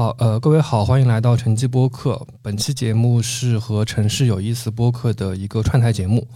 [0.00, 2.26] 好，呃，各位好，欢迎来到城际播客。
[2.40, 6.26] 本期节目是和城市有意思播客的一个串台节目。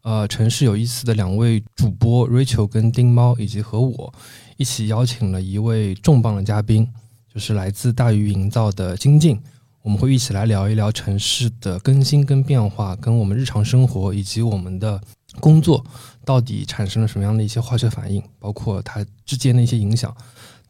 [0.00, 4.10] 呃，城市有意思的两位主播 Rachel 跟丁猫，以及和我
[4.56, 6.88] 一起邀请了一位重磅的嘉宾，
[7.30, 9.38] 就是来自大鱼营造的金靖。
[9.82, 14.98] 我们会一起来聊一聊城市的更新跟变化，跟我们日常生活以及我们的
[15.40, 15.84] 工作
[16.24, 20.16] 到底产生了什么样的一些化学反应，包括它之间的一些影响。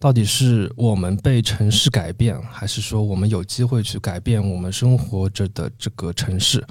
[0.01, 6.67] 到底是我们被城市改变，还是说我们有机会去改变我们生活着的这个城市？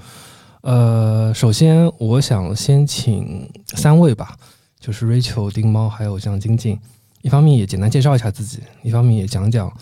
[0.62, 4.36] 呃，首先我想先请三位吧，
[4.80, 6.76] 就是 Rachel、丁猫还有像金靖，
[7.22, 9.72] 一方面也简单介绍一下自己，一方面也讲讲。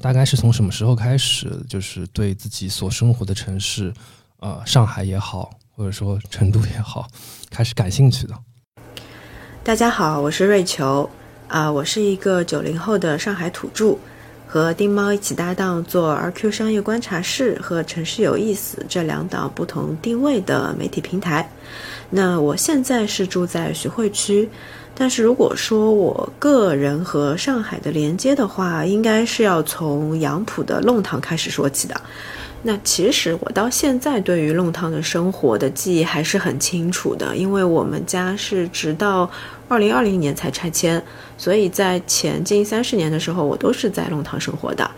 [0.00, 3.92] 大概是从什么时候开始，就是对自己所生活的城市，
[4.38, 7.08] 呃，上海也好，或者说成都也好，
[7.50, 8.34] 开始感兴趣的。
[9.64, 11.08] 大家好，我是瑞秋，
[11.54, 13.96] 啊，我是一个九零后的上海土著，
[14.44, 21.48] 和丁猫一起搭档做 RQ 商业观察室和城市有意思这两档不同定位的媒体平台。
[22.10, 24.48] 那我现在是住在徐汇区。
[24.96, 31.94] 但是如果说我个人和上海的连接的话，应该是要从杨浦的弄堂开始说起的。
[32.66, 39.30] 那其实我到现在对于弄堂的生活的记忆还是很清楚的，因为我们家是直到
[39.68, 41.02] 二零二零年才拆迁，
[41.36, 44.90] 所以在前近三十年的时候，我都是在弄堂生活的。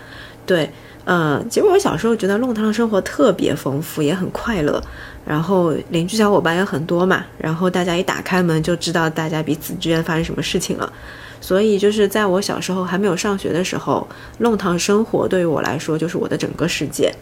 [0.45, 0.71] 对。
[1.05, 4.83] 呃，其实我小时候觉得弄堂生活特别丰富，也很快乐，
[5.25, 10.93] 然后邻居小伙伴也很多嘛，然后大家一打开门就知道大家彼此之间发生什么事情了，
[11.41, 14.05] 所以就是在我小时候还没有上学的时候，
[14.39, 17.15] 弄堂生活对于我来说就是我的整个世界。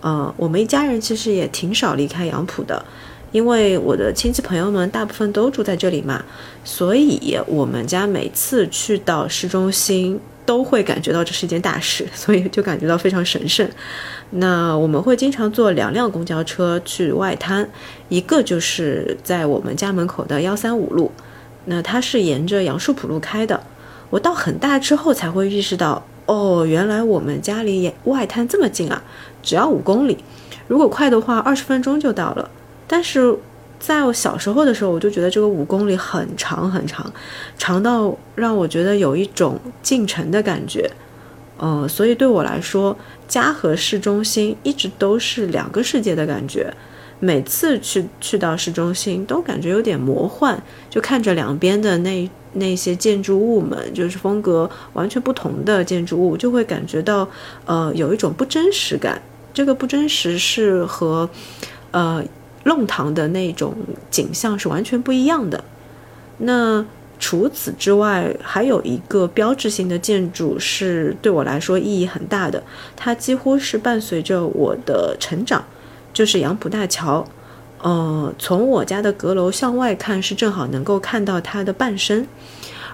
[0.00, 2.82] 呃，我们一家人其实也挺少离开杨浦的，
[3.32, 6.24] 因为我的亲戚朋友们大部分都住在这里嘛，
[6.64, 10.20] 所以我们家每次去到市中心。
[10.46, 13.68] 都会感觉到这是一件大事， 所以就感觉到非常神圣。
[14.30, 17.68] 那我们会经常坐两辆公交车去外滩，
[18.08, 21.10] 一个就是在我们家门口的幺三五路，
[21.64, 23.60] 那它是沿着杨树浦路开的。
[24.08, 29.02] 我到很大之后才会意识到，哦，原来我们家离外滩这么近啊，
[29.42, 30.16] 只要五公里，
[30.68, 32.48] 如果快的话，二十分钟就到了。
[32.86, 33.36] 但是。
[33.78, 37.12] 在我小时候的时候，我就觉得这个五公里很长很长，
[37.58, 40.90] 长到让我觉得有一种进城的感觉，
[41.58, 42.96] 呃，所以对我来说，
[43.28, 46.72] 家和市中心一直都是两个世界的感觉。
[47.20, 50.58] 每次去去到市中心，都感觉有点魔幻，
[50.88, 57.28] 就看着两边的那那些建筑物们，就是风格完全不同的建筑物，就会感觉到
[57.66, 59.20] 呃有一种不真实感。
[59.52, 61.28] 这个不真实是和
[61.90, 62.24] 呃。
[62.66, 63.74] 弄堂的那种
[64.10, 65.62] 景象是完全不一样的。
[66.38, 66.84] 那
[67.18, 72.62] 除此之外，还有一个标志性的建筑是对我来说意义很大的，
[72.96, 75.64] 它几乎是伴随着我的成长，
[76.12, 77.24] 就是杨浦大桥。
[77.80, 82.26] 呃，从我家的阁楼向外看，是正好能够看到它的半身。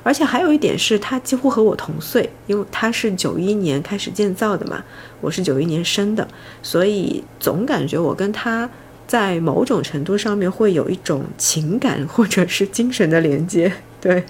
[0.05, 4.85] 而且还有一点是，它几乎和我同岁，因为它是九一年开始建造的嘛，
[5.21, 6.29] 我是九一年生的，
[6.63, 8.69] 所以总感觉我跟它。
[9.13, 14.25] 在某种程度上面会有一种情感或者是精神的连接， 对，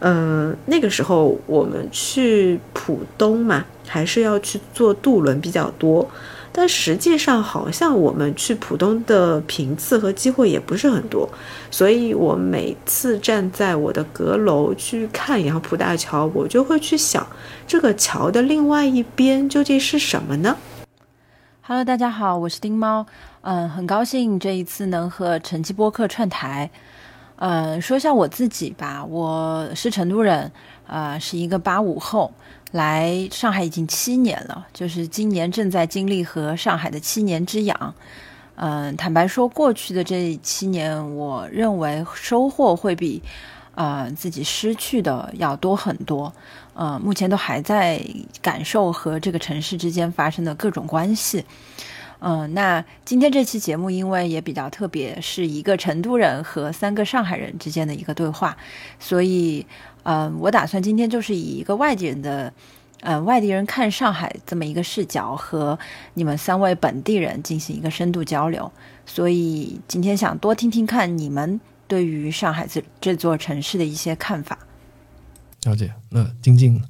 [0.00, 6.06] 嗯，那个时候我们去浦东嘛，还是要去坐渡轮比较多，
[6.52, 11.26] 但实际上好像我们去浦东的频次和机会也不是很多，
[11.70, 17.26] 所以我每次站在我的阁楼去看杨浦大桥，我就会去想，
[17.66, 20.54] 这个桥的另外一边究竟是什么呢
[21.62, 23.06] ？Hello，大家好，我是丁猫。
[23.42, 26.70] 嗯，很高兴这一次能和晨曦播客串台。
[27.36, 30.50] 嗯，说一下我自己吧，我是成都人，
[30.88, 32.32] 呃，是一个八五后，
[32.72, 37.94] 来上海已经七年了，就是今年正在经历和上海的七年之痒。
[38.56, 43.22] 嗯，坦白说，过去的这七年，我认为收获会比
[43.76, 46.32] 呃自己失去的要多很多。
[46.74, 48.04] 呃，目前都还在
[48.42, 51.44] 感受和这个城市之间发生的各种关系。
[52.20, 58.56] 嗯，那今天这期节目因为也比较特别，是一个成都人和三个上海人之间的一个对话，
[58.98, 59.64] 所以，
[60.02, 62.52] 嗯，我打算今天就是以一个外地人的，
[63.02, 65.78] 嗯，外地人看上海这么一个视角，和
[66.14, 68.68] 你们三位本地人进行一个深度交流。
[69.06, 74.58] 所以今天想多听听看你们对于上海这这座城市的一些看法。
[75.62, 76.82] 了解，那晶晶，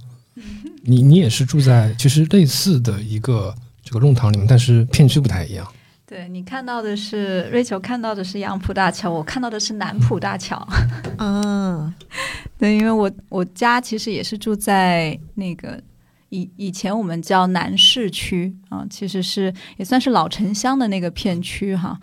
[0.84, 3.54] 你你也是住在其实类似的一个。
[3.88, 5.66] 这个弄堂里面，但是片区不太一样。
[6.04, 10.62] 对你看到的是瑞秋看到的是杨浦大桥，我看到的是南浦大桥。
[11.16, 11.94] 嗯，
[12.58, 15.80] 对，因为我我家其实也是住在那个
[16.28, 21.98] 以以前我们叫南市区啊，其实是也算是老城乡的那个片区哈。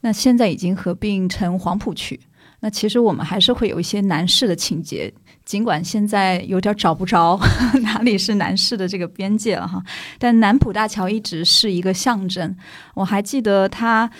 [0.00, 2.18] 那现在已经合并成黄浦区。
[2.66, 5.12] 那其实我们还是会有一些男士的情节，
[5.44, 7.38] 尽管现在有点找不着
[7.80, 9.80] 哪里是男士的这个边界了哈。
[10.18, 12.56] 但南浦大桥一直是一个象征。
[12.94, 14.10] 我还记得它，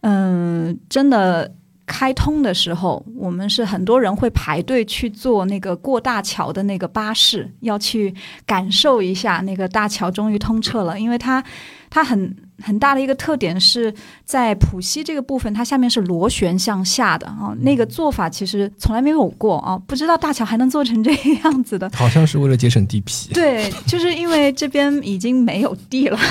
[0.00, 1.54] 嗯，真的。
[1.86, 8.14] 开通的时候，我们是很多人会排队去坐那个过大桥的那个巴士，要去
[8.46, 10.98] 感受一下那个大桥终于通车了。
[10.98, 11.44] 因为它，
[11.90, 13.92] 它很很大的一个特点是
[14.24, 17.54] 在浦西这个部分，它下面是螺旋向下的啊。
[17.60, 21.90] 那个做法其实从来没有过啊，不知道大桥还能做成这个样子的。
[21.94, 23.32] 好像是为了节省地皮。
[23.34, 26.18] 对，就是因为这边已经没有地了。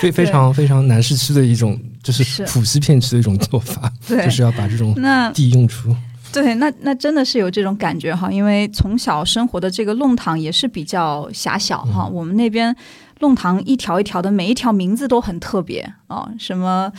[0.00, 4.94] 非非常非常南市区的一种，就是浦西片区的一种做法， 就是要把这种
[5.32, 5.94] 地用出。
[6.32, 12.06] 对，那那真的是有这种感觉哈，因为从小生活的这个弄堂也是比较狭小哈。
[12.06, 12.74] 我们那边
[13.22, 16.92] 弄堂一条一条的，每一条名字都很特别啊，什么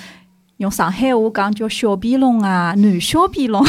[0.58, 3.64] 用上海话讲叫小壁弄啊，男小壁弄，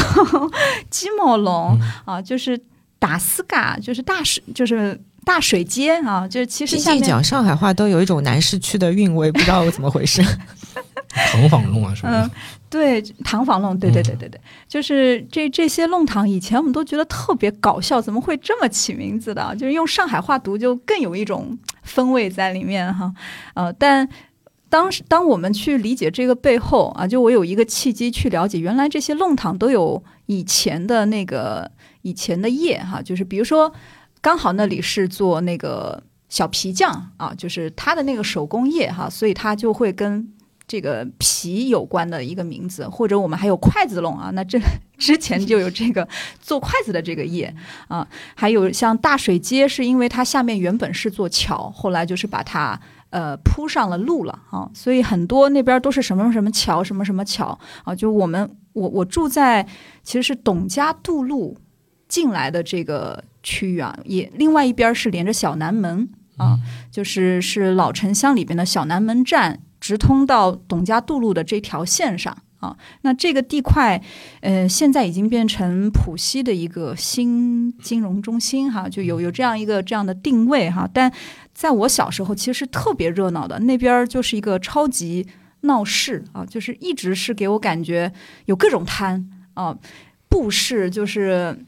[0.89, 2.59] 鸡毛弄啊，就是
[2.97, 4.99] 大四嘎，就是大水，就是。
[5.25, 10.21] 大水街啊，就是其实现在讲上海话都有一种南市区的韵味，不知道怎么回事。
[11.31, 12.09] 糖坊弄啊，是吧？
[12.11, 12.29] 嗯，
[12.69, 19.55] 对，糖坊弄，对对对对对，就是这这些弄堂，以前我们都觉得特别搞笑，怎么会这么起名字的？
[19.55, 23.13] 就是用上海话读，就更有一种风味在里面哈。
[23.53, 24.09] 呃，但
[24.67, 31.71] 当时当我们去理解这个背后啊，就我有一个契机去了解，原来这些弄堂都有以前的那个
[32.01, 33.73] 以前的业哈，就是比如说。
[34.21, 40.27] 刚好那里是做那个小皮匠啊，就是他的那个手工业哈，所以他就会跟
[40.67, 44.59] 这个皮有关的一个名字，或者我们还有筷子弄啊，那这
[44.97, 46.07] 之前就有这个
[46.39, 47.53] 做筷子的这个业
[47.87, 52.79] 啊，还有像大水街，是因为它下面原本是座桥，后来就是把它
[53.09, 59.65] 呃铺上了路了啊，所以很多那边都是什么什么桥，什么什么桥啊，就我们我我住在
[60.03, 61.57] 其实是董家渡路
[62.07, 63.23] 进来的这个。
[63.47, 66.57] 区域啊，也另外一边是连着小南门啊，
[66.89, 72.75] 就是是老城乡里边的小南门站，直通到董家渡路的这条线上啊。
[73.03, 74.01] 那这个地块，
[74.41, 80.89] 呃，现在已经变成浦西的一个新金融中心哈，就有有这样一个这样的定位哈。
[80.91, 81.11] 但
[81.53, 85.27] 在我小时候，其实特别热闹的，那边儿就是一个超级
[85.61, 88.11] 闹市啊，就是一直是给我感觉
[88.45, 89.77] 有各种摊啊，
[90.27, 91.63] 布市就是。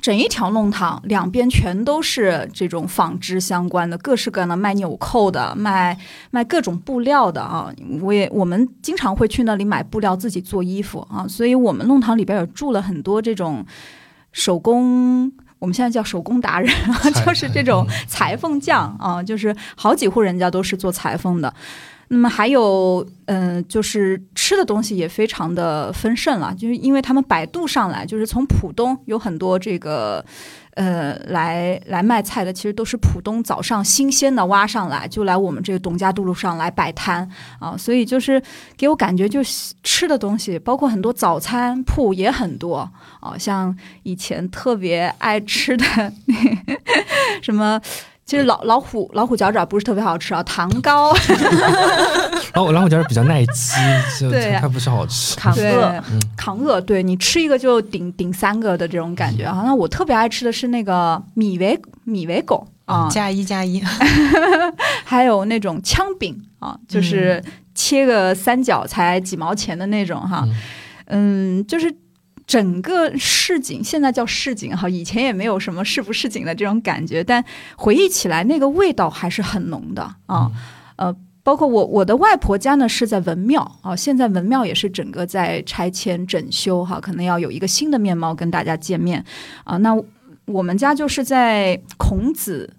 [0.00, 5.98] 整一条弄堂，两边全都是这种纺织相关的，各式各样的卖纽扣的，卖
[6.30, 7.72] 卖各种布料的啊！
[8.00, 11.26] 我也我们经常会去那里买布料，自己做衣服啊。
[11.28, 13.64] 所以我们弄堂里边也住了很多这种
[14.32, 16.72] 手工，我们现在叫手工达人，
[17.26, 21.52] 就是这种裁缝匠啊，就是好几户人家都是做裁缝的。
[22.10, 30.24] 那么还有，嗯，就是吃的东西也非常的丰盛了，就是因为他们摆渡上来，就是从浦东有很多这个，
[30.70, 37.28] 呃，来来卖菜的，其实都是浦东早上新鲜的挖上来，就来我们这个董家渡路上来摆摊
[37.58, 38.42] 啊，所以就是
[38.76, 39.40] 给我感觉，就
[39.82, 42.90] 吃的东西，包括很多早餐铺也很多
[43.20, 45.84] 啊，像以前特别爱吃的
[47.42, 47.78] 什么。
[48.28, 51.14] 其实老老虎老虎脚爪不是特别好吃啊，糖糕。
[52.52, 53.72] 老虎老虎脚爪比较耐饥，
[54.20, 54.30] 就
[54.60, 55.34] 它不是好吃。
[55.34, 56.04] 扛饿，
[56.36, 59.62] 扛饿，对你吃一个就顶顶三个的这种感觉啊。
[59.64, 63.82] 那我特别爱吃的是那个米维米维狗啊，加一加一。
[65.04, 67.42] 还有那种枪饼啊，就是
[67.74, 70.46] 切个三角才几毛钱的那种哈。
[71.06, 71.90] 嗯，就是。
[72.48, 77.44] 整个市井现在叫市井哈，以前也没有什么市不市井的这种感觉，但
[77.76, 80.50] 回忆起来那个味道还是很浓的啊。
[80.96, 89.22] 呃，包括我我的外婆家呢是在文庙啊，现在文庙也是整个在拆迁整修哈，可能要有一个新的面貌跟大家见面
[89.64, 89.76] 啊。
[89.76, 89.94] 那
[90.46, 92.72] 我们家就是在孔子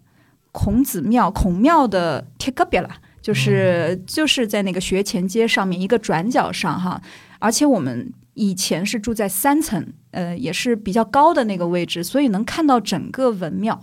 [0.52, 2.90] 孔子庙孔庙的贴隔壁了，
[3.22, 7.00] 就是就是在那个学前街上面一个转角上哈，
[7.38, 8.12] 而且我们。
[8.39, 13.77] 以前是住在三层，呃，也是比较高的那个位置，所以能看到整个文庙。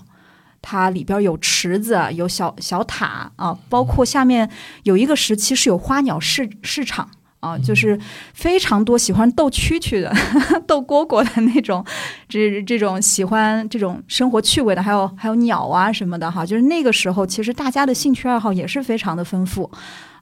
[0.62, 4.50] 它里边有池子，有小小塔啊，包括下面
[4.84, 7.08] 有一个时期是有花鸟市市场
[7.40, 8.00] 啊，就是
[8.32, 10.12] 非常多喜欢斗蛐蛐的、
[10.66, 11.84] 斗蝈蝈的那种，
[12.26, 16.44] 这这种喜欢这种生活趣味的，还有还有鸟啊什么的哈。
[16.44, 19.70] 就是那个时候，其实大家的兴趣爱好也是非常的丰富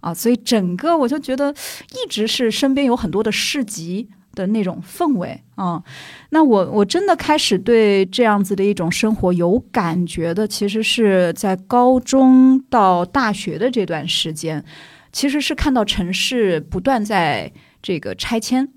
[0.00, 1.54] 啊，所以整个我就觉得
[1.92, 4.10] 一直是身边有很多的市集。
[4.34, 5.82] 的那种氛围啊、
[6.30, 14.64] 那我我真的开始对这样子的一种生活有感觉的，其实是在高中到大学的这段时间，
[15.12, 18.68] 其实是看到城市不断在这个拆迁，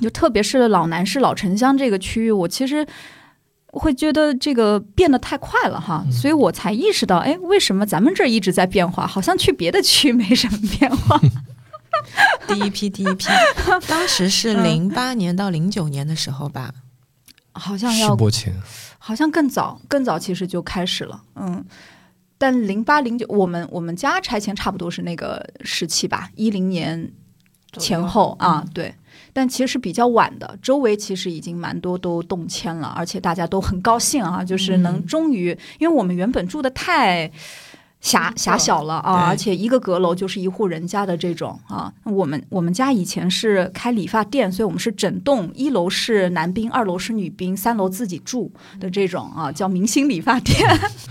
[0.00, 2.86] 就特别是老南市、老城乡这个区域，我其实。
[3.70, 11.20] 会觉得这个变得太快了哈，所以我才意识到，哎，为什么咱们这儿一直在变化，好像去别的区没什么变化。
[12.48, 13.26] 第一批，第一批，
[13.86, 16.72] 当时是零八年到零九年的时候吧，
[17.52, 18.54] 好像要博前，
[18.98, 21.64] 好像更早，更早其实就开始了，嗯。
[22.40, 27.12] 但零八零九，我们我们家拆迁差不多是那个时期吧，一零年
[27.78, 28.94] 前后啊，对。
[29.32, 35.48] 但其实是比较晚的，周围其实已经蛮多都动迁了，而且大家都很高兴啊，就是能终于，
[35.80, 37.30] 因为我们原本住的太
[38.00, 41.92] 狭狭小了啊，而且一个阁楼就是一户人家的这种啊。
[42.04, 50.56] 我们我们家以前是开理发店，所以我们是整栋，一楼是男宾，二楼是女宾，三楼自己住的这种啊，叫明星理发店。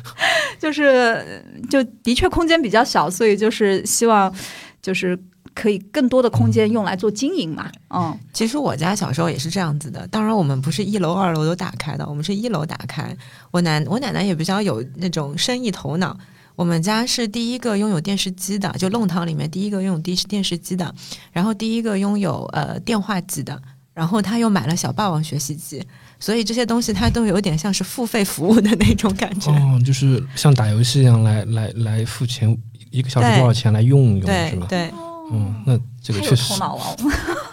[0.60, 4.34] 就是就的确空间比较小，所以就是希望
[4.82, 5.18] 就是
[5.54, 7.70] 可以更多的空间用来做经营嘛。
[7.90, 13.16] 嗯，其实我家小时候也是这样子的，当然我们不是一楼、二楼都打开的，我们是一楼打开。
[13.52, 16.18] 我奶我奶奶也比较有那种生意头脑，
[16.58, 20.92] 我们家是第一个拥有电视机的，就弄堂里面第一个拥有电视电视机的，
[21.32, 23.62] 然后第一个拥有呃电话机的，
[23.94, 25.86] 然后他又买了小霸王学习机，
[26.20, 29.52] 所以这些东西他都有点像是付费服务的那种感觉。
[29.52, 32.58] 哦，就是像打游戏一样来来来付钱，
[32.90, 34.66] 一个小时多少钱来用一用是吧？
[34.68, 34.94] 对对
[35.32, 36.84] 嗯，那这个确实有头脑了。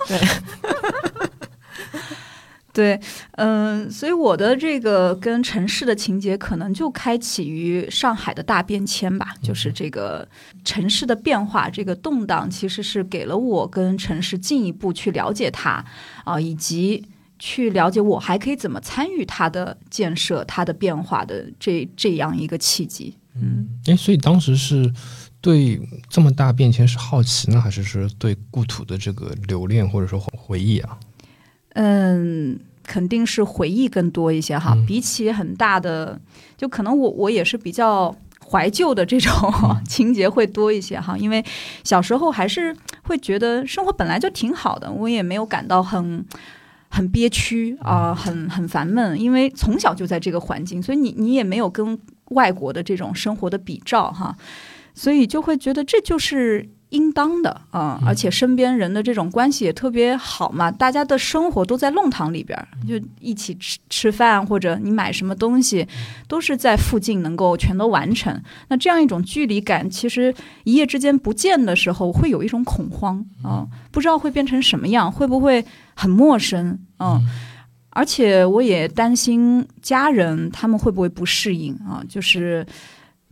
[0.08, 0.18] 对，
[2.74, 3.00] 对，
[3.36, 10.28] 嗯，所以我的这个跟城市的情节可能就开启于上海的大变迁吧，就是这个
[10.64, 15.84] 城市的变化，这个动荡其实是给了我跟城市进一步去了解它
[16.24, 17.06] 啊、以及
[17.38, 23.14] 去了解我还可以怎么参与它的建设、它的变化的这这样一个契机。
[23.36, 24.92] 嗯，哎，所以当时是
[25.40, 30.98] 对这么大变迁是好奇呢，还是说对故土的这个留恋或者说回忆啊？
[31.74, 36.20] 嗯，肯定是回忆更多一些哈，嗯比起很大的，
[36.56, 38.12] 就可能我我也是比较
[38.48, 39.32] 怀旧的这种
[39.86, 41.44] 情节会多一些哈，因为
[41.84, 46.24] 小时候还是会觉得生活本来就挺好的，我也没有感到很。
[46.90, 54.36] 很憋屈啊、很很烦闷，因为从小就在这个环境，所以你你也没有跟外国的这种生活的比照哈，
[54.94, 65.86] 所以就会觉得这就是应当的啊、而且身边人的这种关系也特别好嘛，大家的生活都在弄堂里边，就一起吃吃饭，或者你买什么东西，
[66.28, 68.40] 都是在附近能够全都完成。
[68.68, 70.32] 那这样一种距离感，其实
[70.62, 75.64] 一夜之间不见的时候，会有一种恐慌啊、不知道会变成什么样，会不会
[75.96, 77.20] 很陌生嗯。
[77.90, 82.64] 而且我也担心家人他们会不会不适应啊，就是。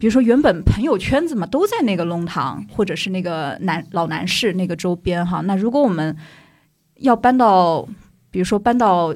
[0.02, 5.40] 比如说，原本朋友圈子嘛都在那个弄堂，或者是那个南老南市那个周边哈。
[5.42, 6.16] 那如果我们
[6.96, 7.86] 要搬到，
[8.28, 9.14] 比如说搬到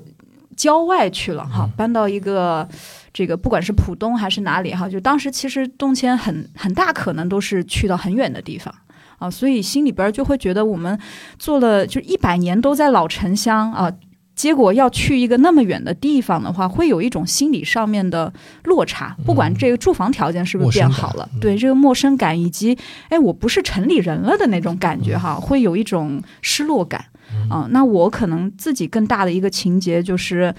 [0.56, 2.68] 郊外去了哈，搬到一个
[3.12, 8.72] 这个不管是浦东还是哪里哈，就当时其实动迁很很大可能都是去到很远的地方
[9.18, 10.96] 啊，所以心里边就会觉得我们
[11.36, 13.92] 做了就一百年都在老城乡啊。
[14.36, 18.30] 结果要去一个那么远的地方的话，会有一种心理上面的
[18.64, 19.16] 落差。
[19.24, 22.76] 不管这个住房条件是不是变好了，对这个陌生感以及
[23.08, 27.06] 哎，我不是城里人了的那种感觉哈，会有一种失落感。
[27.50, 30.54] 啊、那我可能自己更大的一个情节就是，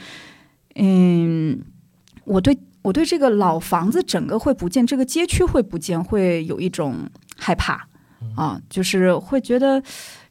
[0.76, 1.58] 嗯，
[2.26, 6.96] 我对我对这个老房子整个会不见，这个街区会不见，会有一种
[7.38, 7.88] 害怕。
[8.36, 9.82] 啊，就是会觉得，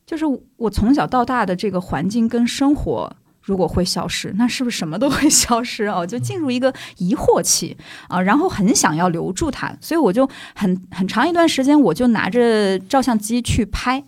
[0.05, 0.25] 就是
[0.57, 3.17] 我从小到大的这个环境跟生活。
[3.47, 6.05] 如果会消失，那是不是什么都会消失哦？
[6.07, 7.77] 就进入一个疑惑期
[8.09, 14.05] 啊，然后很想要留住它，所以我就很很长一段时间，我就拿着照相机去拍。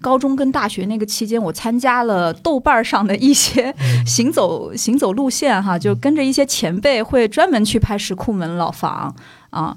[0.00, 3.74] 高中跟大学那个期间，我参加了豆瓣上的一些
[4.06, 9.14] 行走行走路线哈，就跟着一些前辈会专门去拍石库门老房
[9.50, 9.76] 啊，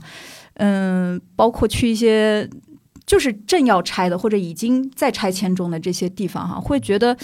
[0.54, 2.48] 嗯，包括去一些
[3.06, 7.18] 就是正要拆的或者已经在拆迁中的这些地方哈，会觉得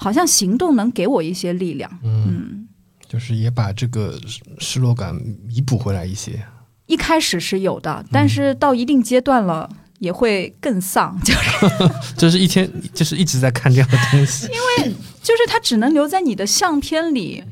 [0.00, 2.68] 好像行动能给我一些力量，嗯，嗯。
[3.08, 5.14] 就是也把这个失失落感
[5.46, 6.42] 弥补回来一些。
[6.86, 14.46] 一开始是有的，但是到一定阶段了，也会更丧， 就是就是一天就是一直在看这样的东西。
[14.52, 17.42] 因为就是它只能留在你的相片里，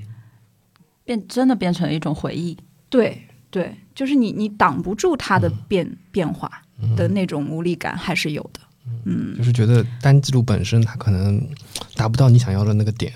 [1.05, 2.57] 变真的变成一种回忆。
[2.91, 6.50] 对对，就是你你挡不住它的变、变化
[6.97, 8.61] 的那种无力感还是有的。
[9.05, 11.40] 嗯，就是觉得单记录本身它可能
[11.95, 13.12] 达不到你想要的那个点。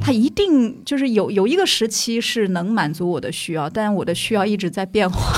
[0.00, 5.32] 它一定就是有有一个时期是能满足我的需要，但我的需要一直在变化。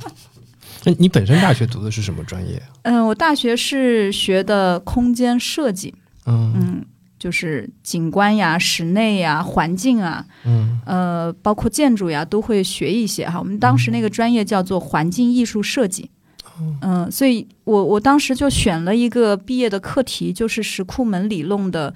[0.84, 2.60] 那你本身大学读的是什么专业？
[2.82, 5.94] 嗯，我大学是学的空间设计，
[6.26, 6.52] 嗯。
[6.56, 6.84] 嗯，
[7.18, 10.80] 就是景观呀、室内呀、环境啊，嗯。
[10.86, 13.38] 呃，包括建筑呀，都会学一些哈。
[13.38, 16.10] 我们当时那个专业叫做环境艺术设计，
[16.82, 21.94] 嗯、所以我我当时就选了一个毕业的课题，就是石库门理论的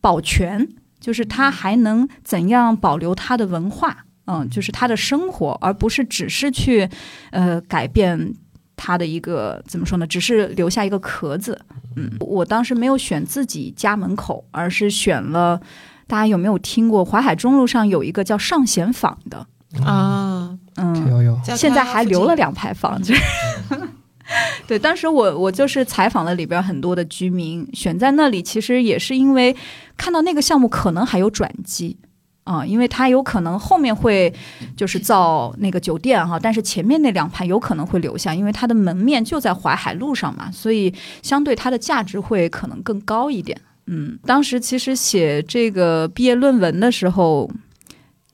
[0.00, 0.68] 保全，
[1.00, 6.88] 就是它还能怎样保留它的文化，嗯，就是它的生活，而不是只是去
[7.30, 8.34] 呃改变。
[8.76, 10.06] 它的一个怎么说呢？
[10.06, 11.56] 只是留下一个壳子。
[11.94, 15.60] 嗯，我当时没有选自己家门口，而是选了。
[16.08, 19.46] 大家有没有听过淮海中路上有一个叫上贤坊的？
[19.82, 23.22] 啊，嗯，有有，现在还留了两排房，就是。
[24.66, 29.54] 对，当时我我就是采访了里边很多的居民，选在那里，其实也是因为
[29.98, 31.98] 看到那个项目可能还有转机
[32.44, 34.30] 啊、因为它有可能后面会
[34.76, 43.58] 就是造那个酒店哈，但是前面那两排有可能会留下，因为它的门面就在淮海路上嘛，所以相对它的价值会可能更高一点。
[43.86, 47.50] 嗯，当时其实写这个毕业论文的时候，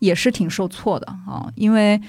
[0.01, 2.01] 也是挺受挫的啊，因为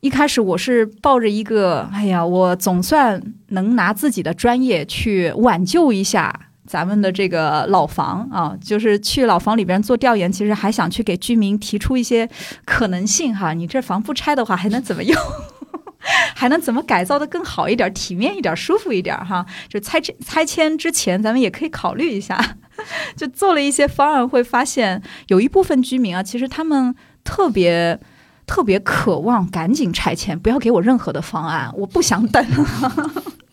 [0.00, 6.32] 一开始我是抱着一个，哎呀，我总算能拿自己的专业去挽救一下
[6.64, 12.28] 咱们的这个老房啊，就是去老房里边做调研，其实还想去给居民提出一些
[12.64, 15.16] 可能性哈，你这房不拆的话还能怎么用？
[16.34, 19.44] 还能怎么改造的更好一点、体面一点、舒服一点哈？
[19.68, 22.38] 就拆拆迁之前，咱们也可以考虑一下。
[23.16, 26.94] 就做了一些方案，会发现有一部分居民啊，其实他们
[27.28, 28.00] 特别
[28.46, 32.42] 特别渴望赶紧拆迁，不要给我任何的方案，我不想等。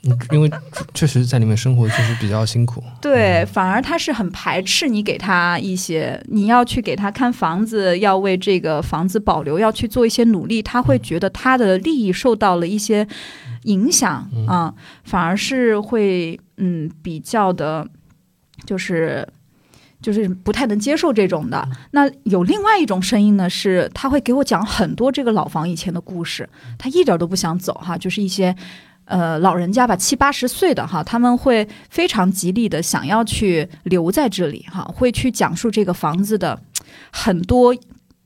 [0.08, 0.48] 嗯 因为
[0.94, 2.82] 确实在里面生活确实比较辛苦。
[3.02, 13.08] 对，反而他是很排斥你给他一些，你要去给他看房子，要为这个房子保留，要去做一些努力，他会觉得他的利益受到了一些
[13.64, 14.72] 影响啊，
[15.04, 17.88] 反而是会嗯比较的，
[18.64, 19.28] 就是。
[20.06, 21.68] 就是不太能接受这种的。
[21.90, 28.56] 那有另外一种声音呢，是他会给我讲很多这个老房以前的故事，他一点都不想走哈，就是一些
[29.06, 36.62] 呃老人家吧，七八十岁的哈，他们会非常极力的想要去留在这里哈，会去讲述这个房子的
[37.12, 37.76] 很多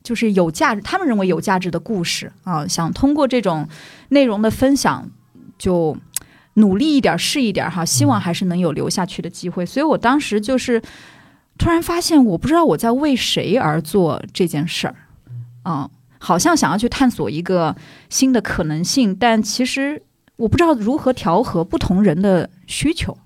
[0.02, 3.66] 就是有价值，他们认为有价值的故事啊，想通过这种
[4.10, 5.08] 内容的分享
[5.56, 5.96] 就。
[6.54, 9.64] 努力一点，是一点哈，希望还是能有留下去的机会。
[9.64, 10.82] 所以我当时就是
[11.60, 14.94] 突然发现，我不知道我在为谁而做这件事儿，
[15.66, 17.76] 嗯，好像想要去探索一个
[18.08, 20.02] 新的可能性，但其实
[20.36, 23.18] 我不知道如何调和不同人的需求，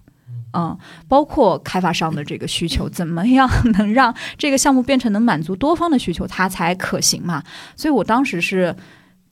[0.53, 7.41] 嗯，包括开发商的这个需求， 怎么样能让这个项目变成能满足多方的需求，它才可行嘛？
[7.77, 8.75] 所以我当时是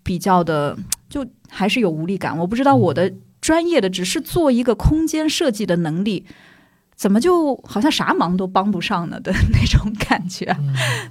[0.05, 6.25] 比较的，就还是有无力感，我不知道我的专业的只是做一个空间设计的能力。
[7.03, 10.57] 怎么就好像啥忙都帮不上呢的那种感觉，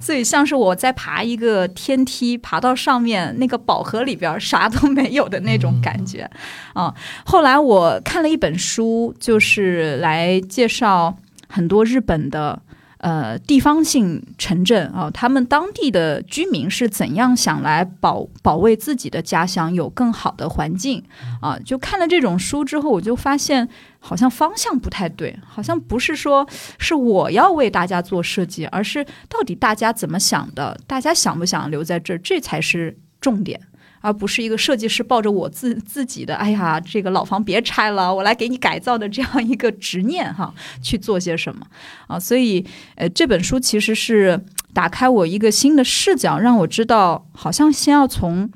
[0.00, 6.30] 所以像是我在爬一个天梯，爬到上面那个宝盒里边啥都没有的那种感觉
[6.72, 6.94] 啊。
[7.26, 11.14] 后来我看了一本书，就是来介绍
[11.46, 12.62] 很多日本的。
[13.02, 21.02] 呃，地方性城镇啊，他们当地的居民是怎样想来保保卫自己的家乡，有更好的环境
[21.40, 21.58] 啊？
[21.64, 26.46] 就看了这种书之后，我就发现好像方向不太对，好像不是说
[26.78, 33.60] 是我要为大家做设计，而是到底大家怎么想的，大家想不想留在这儿，这才是重点。
[34.02, 41.64] 而不是一个设计师抱着我自自己的，哎呀，这个老房别拆了，我来给你改造的这样一个执念哈， 去做些什么
[42.08, 42.18] 啊？
[42.18, 48.50] 所以，呃，这本书其实是打开我一个新的视角，让我知道，好像先要从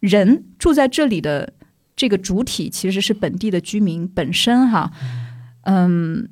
[0.00, 1.52] 人住在这里的
[1.96, 4.92] 这个主体其实是本地的居民本身哈，
[5.62, 6.28] 嗯，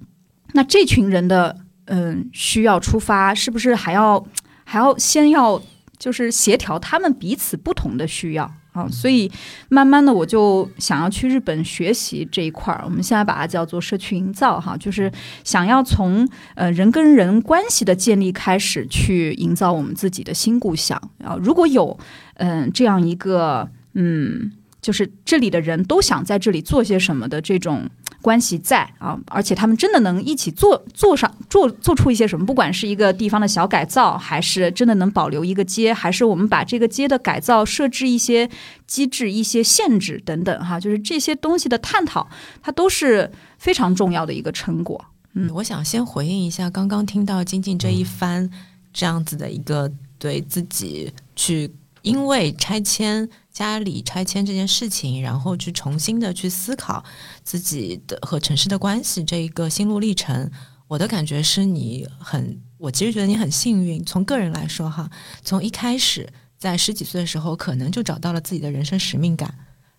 [0.53, 4.25] 那这群人的嗯需要出发，是不是还要
[4.65, 5.61] 还要先要？
[5.99, 9.31] 就是协调他们彼此不同的需要啊，所以
[9.69, 12.83] 慢慢的我就想要去日本学习这一块儿。
[12.85, 15.11] 我们现在把它叫做社区营造哈，就是
[15.45, 21.37] 想要从呃人跟人关系的建立开始，去营造我们自己的新故乡啊。
[21.41, 21.99] 如果有
[22.35, 27.89] 嗯这样一个嗯，就是这里的人都想在这里做些什么的这种
[28.27, 38.51] 关系在啊，而且他们真的能一起做做上做做出一些什么，不管是一个地方的小改造，还是真的能保留一个街，还是我们把这个街的改造设置一些
[38.85, 42.29] 机制、一些限制等等哈，就是这些东西的探讨，
[42.61, 45.05] 它都是非常重要的一个成果。
[45.35, 48.51] 嗯，我想先回应一下刚刚听到金靖这一番
[48.93, 51.71] 这样子的一个对自己去
[52.07, 53.29] 因为拆迁。
[53.57, 57.03] 家里拆迁这件事情，然后去重新的去思考
[57.43, 60.51] 自己的和城市的关系这一个心路历程，
[60.87, 64.05] 我的感觉是你很，我其实觉得你很幸运。
[64.05, 65.11] 从个人来说哈，
[65.43, 69.55] 从一开始在十几岁的时候，可能就找到了自己的人生使命感，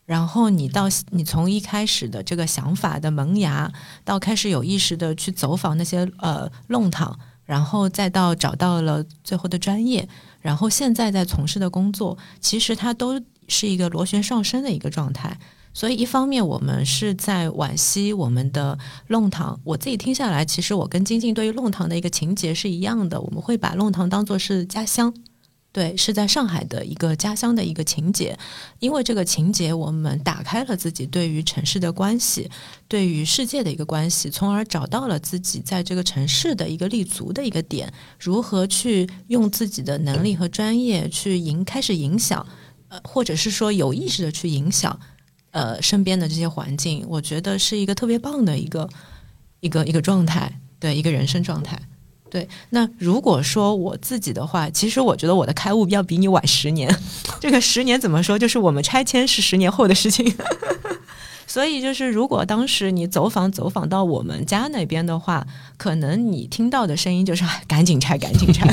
[0.05, 3.73] 然后你到你从一开始的这个想法的萌芽，
[4.05, 10.07] 到开始有意识的去走访那些呃弄堂，然后再到找到了最后的专业，
[10.47, 13.21] 然后现在在从事的工作，其实它都。
[13.49, 15.39] 是一个螺旋上升的一个状态，
[15.73, 19.57] 所以一方面我们是在惋惜我们的弄堂。
[19.63, 25.13] 我自己听下来，其实我跟金靖对于弄堂的一个情节是一样的，我们会把弄堂当做是家乡，
[25.77, 28.35] 对，是在上海的一个家乡的一个情节。
[28.79, 32.49] 因为这个情节，我们打开了自己对于城市的关系，
[32.87, 42.43] 对于世界的一个关系，从而找到了自己在这个城市的一个立足的一个点，如何去用自己的能力和专业去影开始影响。
[42.87, 44.99] 呃，或者是说有意识的去影响，
[45.51, 48.89] 呃，身边的这些环境，我觉得是一个特别棒的一个
[49.59, 51.79] 一个一个状态，对一个人生状态。
[52.29, 56.93] 对，那如果说我自己的话，其实我觉得我的开悟要比你晚十年。
[57.39, 58.37] 这个十年怎么说？
[58.37, 60.31] 就是我们拆迁是十年后的事情。
[61.49, 68.69] 所以，就是如果当时你走访走访到我们家那边的话，可能你听到的声音就是“赶紧拆，赶紧拆”，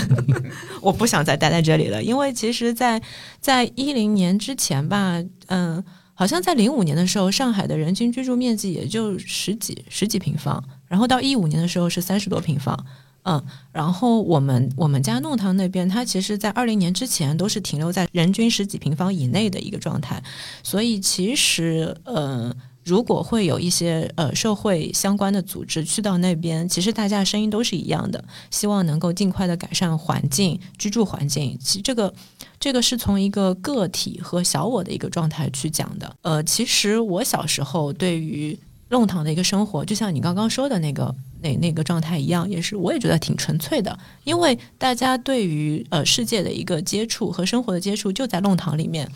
[0.82, 2.02] 我不想再待在这里了。
[2.02, 3.00] 因为其实，在
[3.40, 5.82] 在一零年之前吧，嗯，
[6.14, 12.76] 好像在零五年的时候，上海的人均居住面积也就十几十几平方，然后到一五年的时候是三十多平方，
[13.24, 20.22] 嗯，然后我们我们家弄堂那边，它其实，在二零年之前都是停留在人均十几平方以内的一个状态，
[20.62, 22.54] 所以其实，呃。
[22.84, 31.56] 如果会有一些呃社会相关的组织去到那边，其实大家声音都是一样的，希望能够尽快的改善环境、居住环境。
[31.58, 32.12] 其实这个
[32.60, 36.14] 这个是从一个个体和小我的一个状态去讲的。
[36.20, 49.08] 呃，其实我小时候对于弄堂的一个生活，就像你刚刚说的那个那那个状态一样，也是我也觉得挺纯粹的，因为大家对于呃世界的一个接触和生活的接触就在弄堂里面。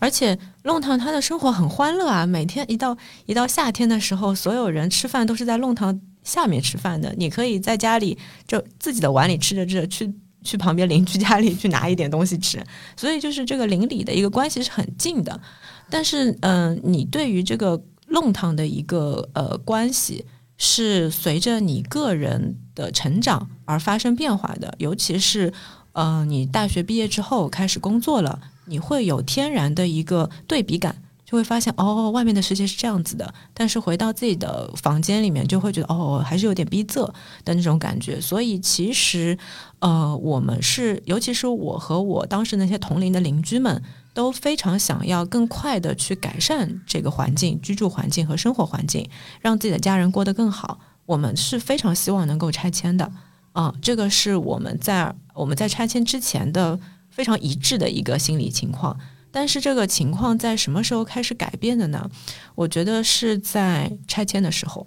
[0.00, 2.26] 而且弄堂他的生活很欢乐啊！
[2.26, 7.14] 每天一到一到夏天的时候，所有人吃饭都是在弄堂下面吃饭的。
[7.16, 12.62] 你可以在家里就自己的碗里吃着吃着，去去旁边邻居家里去拿一点东西吃。
[12.96, 15.40] 所以就是这个邻里的一个关系是很近的。
[15.88, 17.80] 但是，嗯，你对于这个
[18.14, 20.24] 弄堂的一个呃关系，
[20.56, 24.74] 是随着你个人的成长而发生变化的。
[24.78, 25.52] 尤其是，
[25.92, 28.40] 呃，你大学毕业之后开始工作了。
[28.66, 37.04] 你会有天然的一个对比感，就会发现哦，外面的世界是这样子的，但是回到自己的房间里面，就会觉得哦，还是有点逼仄
[37.44, 38.18] 的那种感觉。
[38.18, 39.36] 所以其实，
[39.80, 43.82] 呃，我们是，尤其是我和我当时那些同龄的邻居们，
[44.14, 49.06] 都非常想要更快的去改善这个环境、居住环境和生活环境，
[49.42, 50.80] 让自己的家人过得更好。
[51.04, 53.12] 我们是非常希望能够拆迁的，
[53.52, 56.80] 啊，这个是我们在我们在拆迁之前的。
[57.10, 58.98] 非常一致的一个心理情况，
[59.30, 62.10] 但是这个情况在什么时候开始改变的呢？
[62.56, 64.84] 我觉得是在拆迁的时候，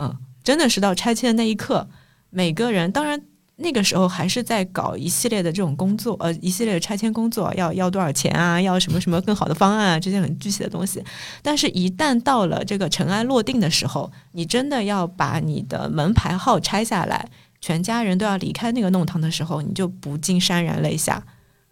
[0.00, 1.88] 嗯，真的是到拆迁的那一刻，
[2.30, 3.22] 每个人当然
[3.56, 11.04] 那个时候还是在搞一系列的这种工作，呃，一系列的拆迁工作，要要多少钱啊，要什么什么更好的方案啊，这些很具体的东西。
[11.42, 17.28] 但是，一旦到了这个尘埃落定的时候，你真的要把你的门牌号拆下来，
[17.60, 21.22] 全家人都要离开那个弄堂的时候，你就不禁潸然泪下。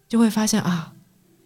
[0.07, 0.93] 就会发现啊，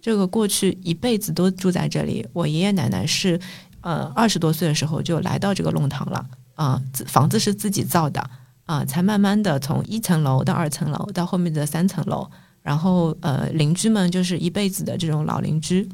[0.02, 2.28] 这个过去一辈子都住在这里。
[2.34, 3.40] 我爷爷奶奶是，
[3.82, 8.30] 呃，二十多岁的时候就来到这个弄堂了啊，房子是自己造的
[8.66, 12.30] 啊，才慢慢的从一层楼到二层楼到后面的三层楼，
[12.62, 15.88] 然后呃，邻居们就是一辈子的这种老邻居。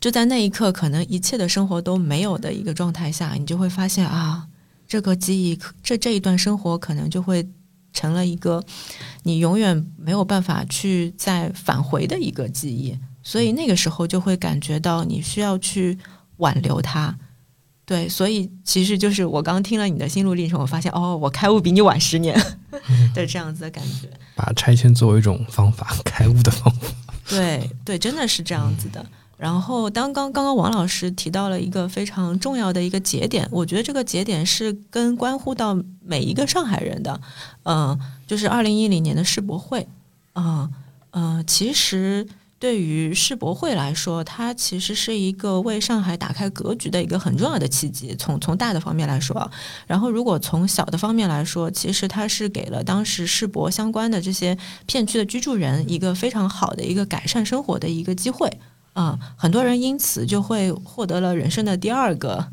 [0.00, 4.48] 就在那一刻，可能一切的生活都没有的一个状态下，你就会发现啊，
[4.88, 7.48] 这个记忆，这这一段生活可能就会。
[7.92, 8.64] 成了一个
[9.24, 15.98] 你永远没有办法去再返回的一个记忆，所以那个时候就会感觉到你需要去
[16.36, 17.18] 挽留它。
[17.90, 22.40] 对，所以其实就是我刚听了你的心路历程，我发现哦，我开悟比你晚十年
[23.12, 24.08] 的这样子的感觉。
[24.36, 26.86] 把拆迁作为一种方法，开悟的方法。
[27.28, 29.04] 对对，真的是这样子的。
[29.36, 37.20] 然后，当刚刚刚王老师提到了一个非常重要的一个节点，我觉得这个节点是跟关乎到每一个上海人的，
[37.64, 39.88] 嗯，就是二零一零年的世博会，
[40.34, 40.70] 啊，
[41.10, 42.24] 嗯，其实
[42.60, 48.14] 对于世博会来说，它其实是一个为上海打开格局的一个很重要的契机。
[48.16, 49.50] 从从大的方面来说，
[49.86, 58.52] 然后如果从小的方面来说，其实它是给了当时世博相关的这些片区的居住人一个非常好的一个改善生活的一个机会。
[58.92, 62.46] 啊，很多人因此就会获得了人生的第二个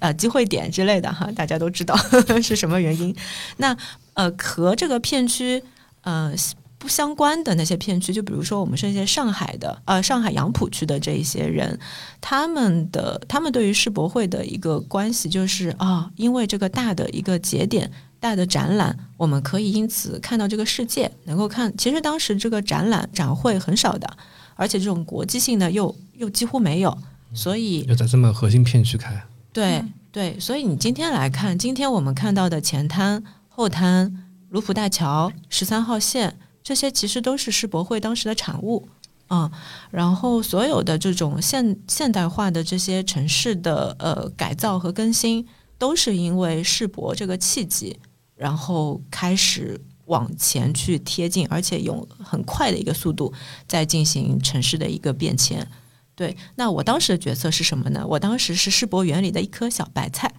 [0.00, 1.96] 呃机会点之类的哈，大家都知道
[2.42, 3.16] 是什么原因。
[3.56, 3.74] 那
[4.12, 5.62] 呃和这个片区
[6.02, 6.34] 呃
[6.78, 11.78] 不相关的那些片区，就比如说我们是一些上海的呃上海杨浦区的这一些人，
[12.20, 21.76] 他们的他们对于世博会的一个关系就是啊，因为这个大的一个节点大的展览，我们可以因此看到这个世界，能够看。
[21.76, 24.16] 其实当时这个展览展会很少的。
[24.58, 26.96] 而且这种国际性的又又几乎没有，
[27.34, 29.22] 所以要在这么核心片区开。
[29.52, 38.88] 对对，所以你今天来看，今天我们看到的前滩、后滩、卢浦大桥、十三号线，这些其实都是世博会当时的产物
[39.28, 39.52] 啊。
[39.92, 45.46] 然后所有的这种现现代化的这些城市的呃改造和更新，
[45.78, 48.00] 都是因为世博这个契机，
[48.34, 49.80] 然后开始。
[50.06, 53.32] 往前去贴近，而且用很快的一个速度
[53.66, 55.68] 在进行城市的一个变迁。
[56.14, 58.06] 对，那我当时的角色是什么呢？
[58.06, 60.32] 我当时是世博园里的一颗小白菜。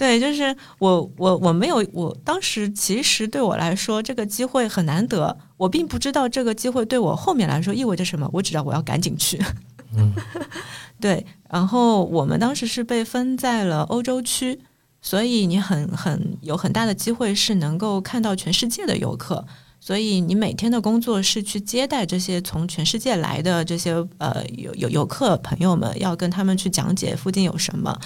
[0.00, 9.38] 对，就是我，我我没有，我当时其实对我来说这个机会很难得，我并不知道这个机会对我后面来说意味着什么，我只知道我要赶紧去。
[9.94, 10.14] 嗯，
[10.98, 14.58] 对，然后我们当时是被分在了欧洲区。
[15.02, 19.46] 所以你很很有很大的机会是能够看到全世界的游客，
[19.90, 27.98] 所以你每天的工作是去接待这些从全世界来的这些呃游游游客朋友们，要跟他们去讲解附近有什么。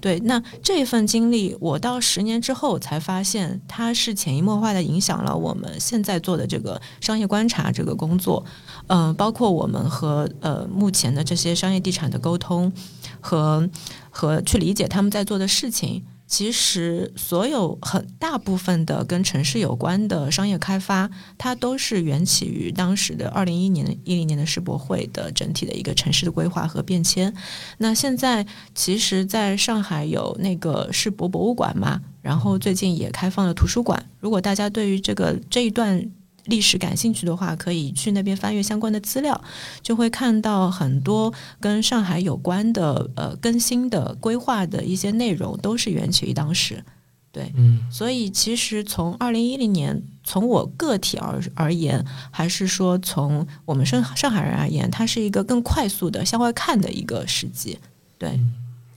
[0.00, 8.44] 对，那这份经历，我到十年之后才发现，它是潜移默化的影响了我们现在做的这个商业观察这个工作，
[8.88, 12.72] 嗯，包括我们和呃目前的这些商业地产的沟通
[13.20, 13.70] 和
[14.10, 16.04] 和去理解他们在做的事情。
[16.28, 27.34] 其实，所有很大部分的跟城市有关的商业开发，它都是缘起于当时的二零一年一零年的世博会的整体的一个城市的规划和变迁。
[27.78, 34.04] 那现在，其实在上海有那个世博博物馆嘛，然后最近也开放了图书馆。
[34.20, 36.10] 如果大家对于这个这一段，
[36.48, 39.40] 历史感兴趣的话，可以去那边翻阅相关的资料，
[39.82, 46.82] 就会看到很多跟上海有关的呃更新的规划的一些内容，都是缘起于当时。
[47.30, 57.78] 对，嗯，所以其实从二零一零年，从我个体而而言，还是说从我们上上海人而言，它是一个更快速的向外看的一个时机。
[58.16, 58.40] 对，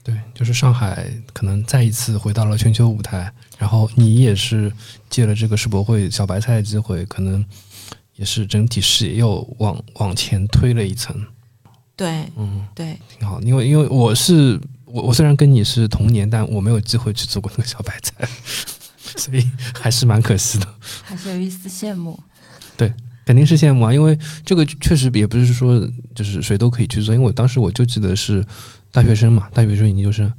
[0.02, 3.32] 对，就是上海可能再一次回到了全球舞台。
[3.62, 4.72] 然后你也是
[5.08, 7.44] 借了这个世博会小白菜的机会，可能
[8.16, 11.14] 也是整体视野又往往前推了一层。
[11.94, 13.40] 对，嗯，对，挺好。
[13.40, 18.28] 因为因为我是我我虽然跟你是同年，但我没有机会去做过那个小白菜，
[19.16, 20.66] 所以还是蛮可惜的。
[21.04, 22.18] 还是有一丝羡慕。
[22.76, 22.92] 对，
[23.24, 23.94] 肯定是羡慕啊！
[23.94, 28.44] 因为这个确实也不是说就是谁都可以去做，因为我当时我就记得是
[28.90, 30.32] 大学生嘛，大学生研究生。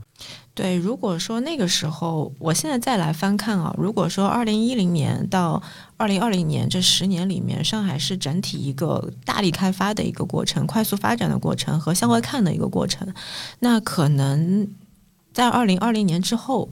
[0.55, 5.61] 对，如果说那个时候，我现在再来翻看啊，如果说二零一零年到
[5.97, 13.11] 二零二零年这十年里面，上海是整体一个大力开发的一个过程、快速发展的过程和向外看的一个过程，
[13.59, 14.67] 那可能
[15.33, 16.69] 在二零二零年之后，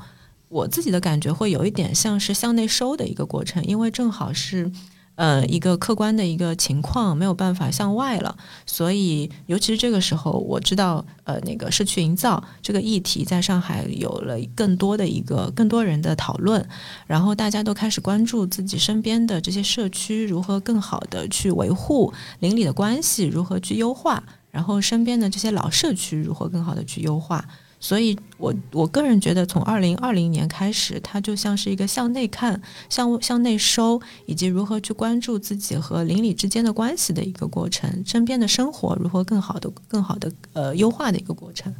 [0.48, 4.72] 我自己的感觉会有一点像是向内收的一个过程，因为正好是。
[5.16, 16.66] 呃，一个客观的一个情况没有办法向外了，所以尤其是这个时候，我知道，呃，那个社区营造这个议题在上海有了更多的一个更多人的讨论，
[17.06, 27.46] 然后大家都开始关注自己身边的这些社区如何更好的去维护邻里的关系，如何去优化，然后身边的这些老社区如何更好的去优化。
[27.84, 41.74] 所以，我我个人觉得，从二零二零年开始，它就像是一个向内看、向向内收，以及如何去关注自己和邻里之间的关系的一个过程，身边的生活如何更好的、更好的呃优化的一个过程。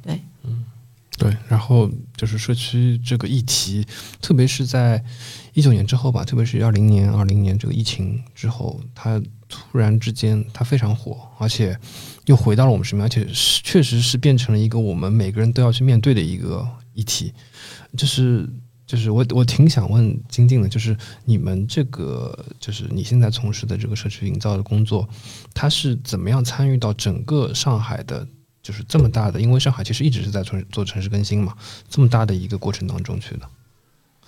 [0.00, 0.64] 对，嗯，
[1.18, 1.36] 对。
[1.48, 3.84] 然后就是社区这个议题，
[4.22, 5.04] 特别是在
[5.54, 11.76] 一九年之后吧，特别是二零年、二零年这个疫情之后，它突然之间它非常火，而且。
[12.28, 17.32] 又回到了我们身边，而且是确实是变成了一个我们每个人都要去面对的一个议题。
[17.96, 18.46] 就是
[18.86, 25.08] 就是我我挺想问金靖的，就是你们这个就是你现在从事的这个社区营造的工作，
[25.54, 28.26] 它是怎么样参与到整个上海的，
[28.62, 29.40] 就是这么大的？
[29.40, 31.54] 因为上海其实一直是在做做城市更新嘛，
[31.88, 33.48] 这么大的一个过程当中去的。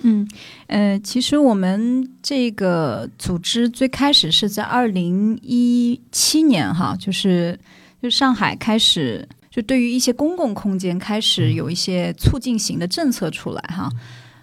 [0.03, 0.27] 嗯，
[0.69, 7.61] 呃，其实我们这个组织最开始是在二零一七年哈，就是
[8.03, 13.91] 就上海开始就对于一些公共空间开始有一些促进型的政策出来哈。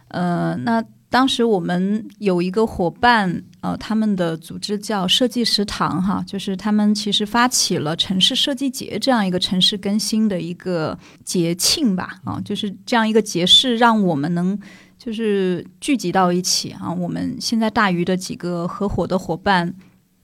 [0.10, 14.58] 呃，那当时我们有一个伙伴，呃，他们的组织叫设计食堂，哈，就是他们其实发起了城市设计节这样一个城市更新的一个节庆吧，啊，就是这样一个节是让我们能
[14.98, 16.92] 就是聚集到一起啊。
[16.92, 19.74] 我们现在大鱼的几个合伙的伙伴，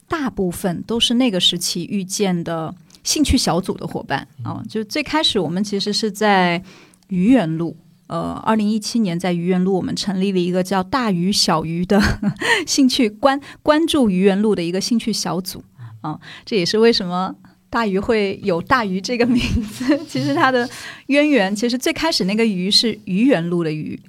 [0.10, 4.64] 大部分都是那个时期遇见的兴趣小组的伙伴啊。
[4.70, 6.64] 就最开始我们其实是在
[7.10, 7.76] 愚园路。
[8.08, 12.00] 呃，二零一七年在愚园路，我们成立了一个叫“大鱼小鱼”的
[12.68, 15.64] 兴趣关关注愚园路的一个兴趣小组
[16.02, 17.34] 啊，这也是为什么
[17.72, 19.98] 大鱼会有大鱼这个名字。
[20.06, 20.70] 其实它的
[21.08, 24.00] 渊源，其实最开始那个鱼是愚园路的鱼，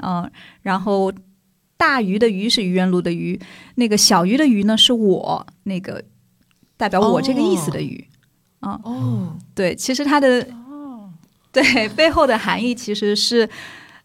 [0.00, 0.30] 嗯，
[0.62, 1.12] 然后
[1.76, 3.38] 大鱼的鱼是愚园路的鱼，
[3.74, 6.02] 那个小鱼的鱼呢是我那个
[6.78, 8.06] 代表我这个意思的鱼
[8.60, 8.80] 啊。
[8.84, 10.46] 哦，对，其实它的。
[11.52, 13.50] 对，背后的含义其实是，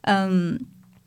[0.01, 0.59] 嗯，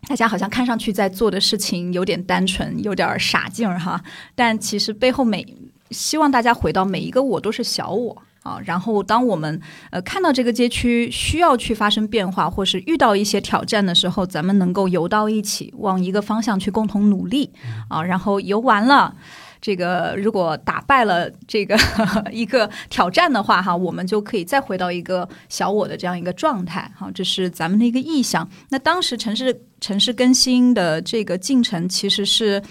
[0.08, 4.00] 大家好像看上去在做的事情有点单纯，有点傻劲儿哈。
[4.36, 5.44] 但其实背后每
[5.90, 8.60] 希望大家回到每一个我都是小我啊。
[8.64, 17.50] 然后当我们呃看到这个街区需要去发生变化，或是遇到一些挑战的时候，咱们能够游到一起，往一个方向去共同努力
[17.88, 18.00] 啊。
[18.04, 19.16] 然后游完了。
[19.60, 21.76] 这个如果打败了这个
[22.30, 28.48] 一个挑战的话，哈，我们就可以再回到一个小我的这样一个状态，哈，这是咱们的一个意向。
[28.70, 32.62] 那当时城市城市更新的这个进程，其实是，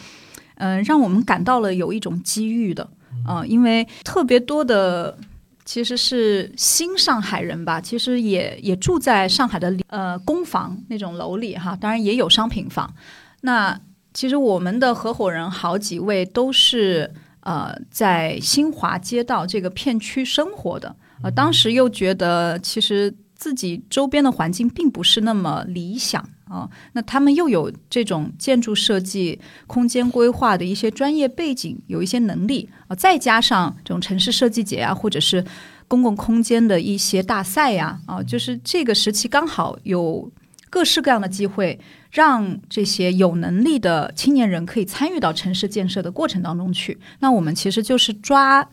[0.55, 2.89] 嗯，让我们感到了有一种机遇的，
[3.25, 5.17] 啊，因为特别多的
[5.65, 12.93] 其实是新上海人吧，其实也也住在上海的呃公房那种楼里，哈，当然也有商品房，
[13.41, 13.77] 那。
[14.17, 35.45] 其实我们的合伙人好几位都是呃在新华街道这个片区生活的，呃，当时又觉得其实自己周边的环境并不是那么理想啊，那他们又有这种建筑设计、空间规划的一些专业背景，有一些能力啊，再加上这种城市设计节啊，或者是
[35.87, 40.27] 公共空间的一些大赛呀，啊，就是这个时期刚好有
[40.69, 41.79] 各式各样的机会。
[42.09, 46.97] 让这些有能力的青年人可以参与到城市建设的过程当中去。
[47.19, 48.67] 那我们其实就是抓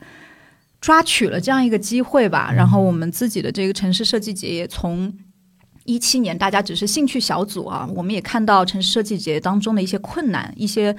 [0.80, 2.52] 抓取了这样一个机会吧。
[2.54, 5.12] 然后我们自己的这个城市设计节也从
[5.84, 10.96] 一七年大家只是兴趣小组啊，我们也看到城市设计节当中的一些困难、一些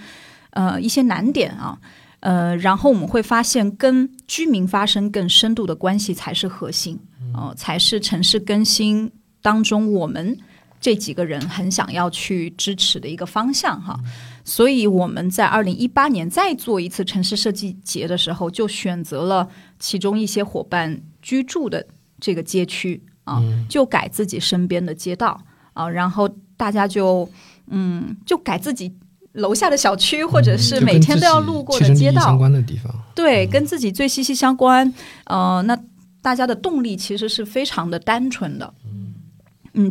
[0.51, 1.79] 呃一些难点啊，
[2.19, 6.99] 呃，然后我们会发现跟居民发生更深度的关系才是核心，
[7.34, 9.10] 哦，才是城市更新
[9.41, 10.38] 当中我们。
[10.85, 13.99] 这几个人很想要去支持的一个方向哈，
[14.43, 21.83] 所以我们在二零一八年再做一次城市设计节的时候，就选择了其中一些伙伴居住的
[22.19, 25.41] 这个街区啊，就改自己身边的街道
[25.73, 27.27] 啊，然后大家就
[27.65, 28.93] 嗯，就改自己
[29.31, 32.21] 楼下的小区，或者是每天都要路过的街道。
[32.21, 34.93] 相关的地方，对，跟自己最息息相关。
[35.23, 35.75] 呃，那
[36.21, 38.71] 大家的动力其实是非常的单纯的。
[38.85, 39.04] 嗯，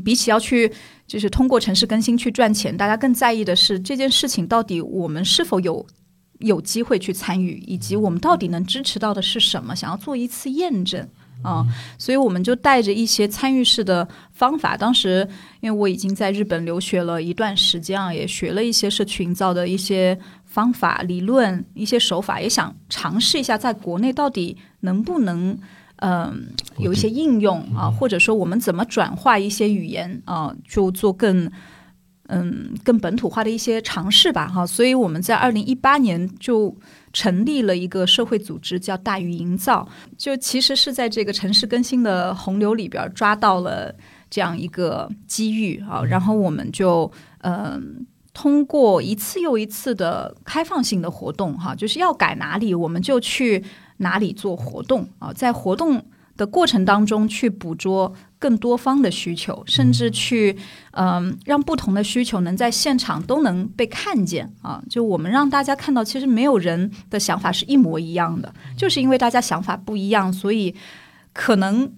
[0.04, 0.72] 比起要去
[1.06, 5.86] 就是通过城市更新去赚钱，大家更在意的是这件事情到底我们是否有
[6.38, 11.06] 有机会去参与，以及我们到底能支持到的是什么，想要做一次验证
[11.42, 11.64] 啊。
[11.98, 14.76] 所以我们就带着一些参与式的方法。
[14.76, 15.28] 当时
[15.60, 25.58] 因为我已经在日本留学了一段时间啊，也学了一些社区营造的一些方法、理论、一些手法，也想尝试一下在国内到底能不能。
[25.98, 31.50] 嗯，有一些应用啊，或者说我们怎么转化一些语言啊，就做更
[32.26, 34.66] 嗯更本土化的一些尝试吧，哈。
[34.66, 36.76] 所以我们在二零一八年就
[37.12, 43.94] 成立了一个社会组织，叫大鱼营造，就其实是在这个城市更新的洪流里边抓到了
[44.28, 47.10] 这样一个机遇啊，然后我们就
[47.42, 48.04] 嗯
[48.34, 53.64] 通过一次又一次的开放性的活动，哈，就是要改哪里，我们就去。
[53.98, 55.32] 哪里做活动啊？
[55.32, 56.04] 在活动
[56.36, 60.56] 的过程当中，去捕捉更多方的需求，甚至去
[60.90, 64.82] 嗯，让不同的需求能在现场都能被看见啊！
[64.90, 70.74] 就我们让大家看到，其实没有人的想法是一模一样的，就是因为大家想法不一样，所以
[71.32, 71.92] 可能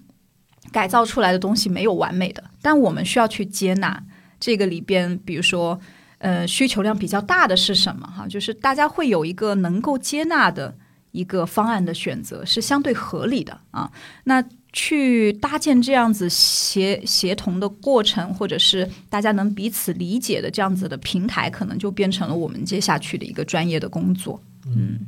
[0.71, 2.43] 改造出来的东西没有完美的。
[2.61, 4.03] 但我们需要去接纳
[4.39, 5.79] 这个里边，比如说
[6.19, 8.27] 呃需求量比较大的是什么哈？
[8.27, 10.75] 就是大家会有一个能够接纳的
[11.17, 13.91] 一个方案的选择，是相对合理的啊。
[14.25, 14.43] 那
[14.73, 24.39] 去搭建这样子协协同的过程，或者是大家能彼此理解的这样子的平台，可能就变成了我们接下去的一个专业的工作。
[24.67, 24.99] 嗯，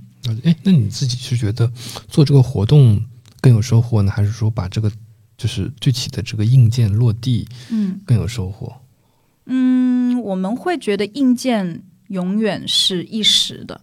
[0.43, 1.72] 哎，那你自己是觉得
[2.07, 2.99] 做这个活动
[3.41, 4.91] 更有收获呢，还是说把这个
[5.38, 8.74] 就是具体的这个硬件落地，嗯更有收获？
[9.45, 13.80] 嗯，我们会觉得硬件永远是一时的，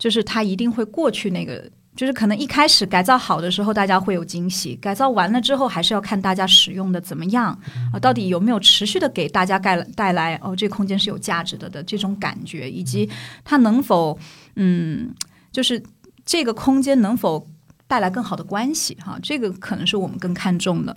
[0.00, 1.70] 就是它一定会过去那个。
[1.96, 7.46] 就是可能一开始改造好的时候，大家会有惊喜；改造完了之后，还是要看大家使用的怎么样
[7.92, 13.10] 啊，到底有没有持续的给大家带带来哦，这个空间是有价值的的这种感觉，以及
[13.44, 14.16] 它能否
[14.54, 15.12] 嗯，
[15.52, 15.82] 就是
[16.24, 17.44] 这个空间能否
[17.86, 20.96] 带来更好的关系哈，这个可能是我们更看重的。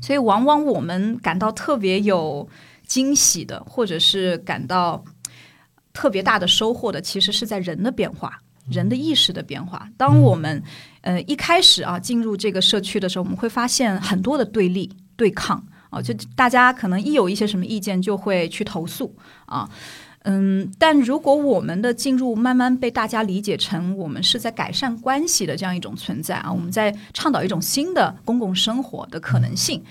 [0.00, 2.48] 所以，往往我们感到特别有
[2.86, 5.04] 惊喜的，或者是感到
[5.92, 8.38] 特别大的收获的，其实是在人的变化。
[8.70, 9.88] 人的意识的变化。
[9.96, 10.62] 当我们
[11.00, 19.12] 呃一开始啊进入这个社区的时候，我们会发现很多的对立、对抗啊，就大家可能一有一些什么意见就会去投诉
[19.46, 19.68] 啊。
[20.22, 29.82] 嗯，但如果我们的进入慢慢被大家理解成我们是在改善关系的这样一种存在啊，我们在倡导一种新的公共生活的可能性，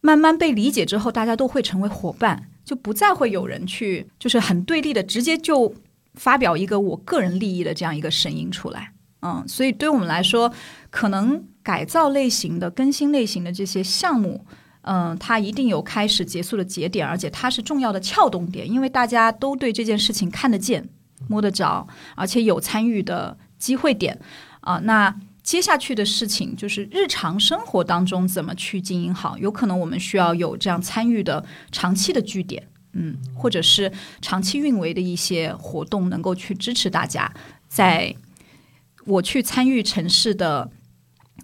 [0.00, 5.74] 慢慢被理解之后，大家都会成为伙伴，就不再会有人去就是很对立的直接就。
[6.18, 8.90] 发表一个我个人利益的这样一个声音出来，
[9.20, 10.50] 嗯，所以对我们来说，
[10.88, 14.42] 可能改造类型的、更新类型的这些项目，
[14.80, 20.88] 嗯，它一定有开始、结束的节点，而且它是重要的撬动点，因为大家都对这件事情看得见、
[21.28, 24.18] 摸得着，而且有参与的机会点
[24.60, 24.78] 啊。
[24.84, 25.14] 那
[25.46, 32.68] 接下去的事情就是日常生活当中怎么去经营好，有可能我们需要有这样参与的长期的据点。
[32.98, 33.92] 嗯，或者是
[34.22, 37.32] 长期运维的一些活动，能够去支持大家，
[37.68, 38.16] 在
[39.04, 40.70] 我去参与城市的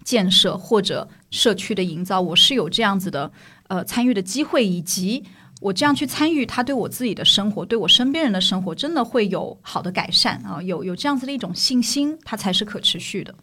[0.02, 3.30] 建设或者社区的营造，我是有这样子的
[3.68, 5.22] 呃参与的机会，以及
[5.60, 13.34] 我这样去参与，他对我自己的生活，对我身边人的生活，真的会有好的改善啊，有有这样子的一种信心，它才是可持续的。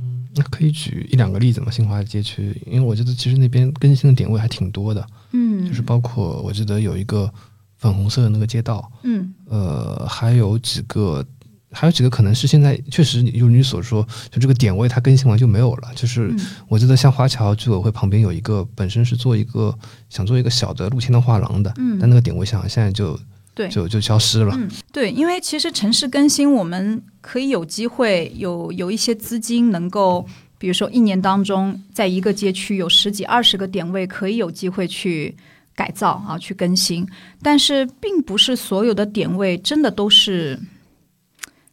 [0.00, 1.70] 嗯，那可以举一两个例子吗？
[1.70, 7.32] 新华街区，因为我觉得其实那边更新的点位还挺多的，嗯，就是包括我记得有一个。
[7.78, 11.22] 粉红色的那个街道，嗯，呃，还有几个，
[11.70, 15.90] 还有几个可能是现在确实如你所说，就这个点位它更新完就没有了。
[15.94, 16.34] 就是
[16.68, 19.78] 我记得像华侨居委会旁边有一个，本身是做一个
[20.08, 23.12] 想做一个小的露天的画廊的，嗯，但那个点位想现在就
[23.56, 24.54] 对就就消失了。
[24.56, 30.24] 嗯，对，因为其实城市更新，我们可以有机会有有一些资金能够，
[30.58, 35.34] 比如说一年当中，在一个街区有十几二十个点位，可以有机会去。
[35.76, 37.06] 改造啊，去更新，
[37.42, 40.58] 但是并不是所有的点位真的都是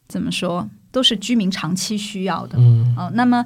[0.06, 2.58] 怎么说，都是居民长期需要的。
[2.58, 3.42] 嗯，啊，那么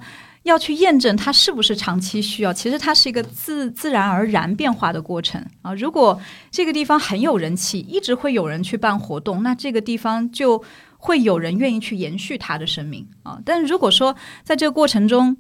[0.49, 5.73] 要去验证它是不是长期需要，其实它是一个自自然而然变化的过程啊。
[5.75, 6.21] 如果
[6.51, 10.63] 这个地方很有人气，一直会有人去办活动，那这个地方就
[10.97, 13.39] 会有人愿意去延续它的生命啊。
[13.45, 15.37] 但如果说在这个过程中，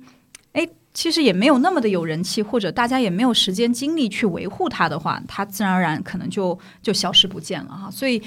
[0.52, 0.68] 哎。
[0.94, 7.88] 其实也没有那么的有人气，或者大家也没有时间精力去维护它的话，它自然而然可能就就消失不见了哈。
[7.88, 8.20] 所以，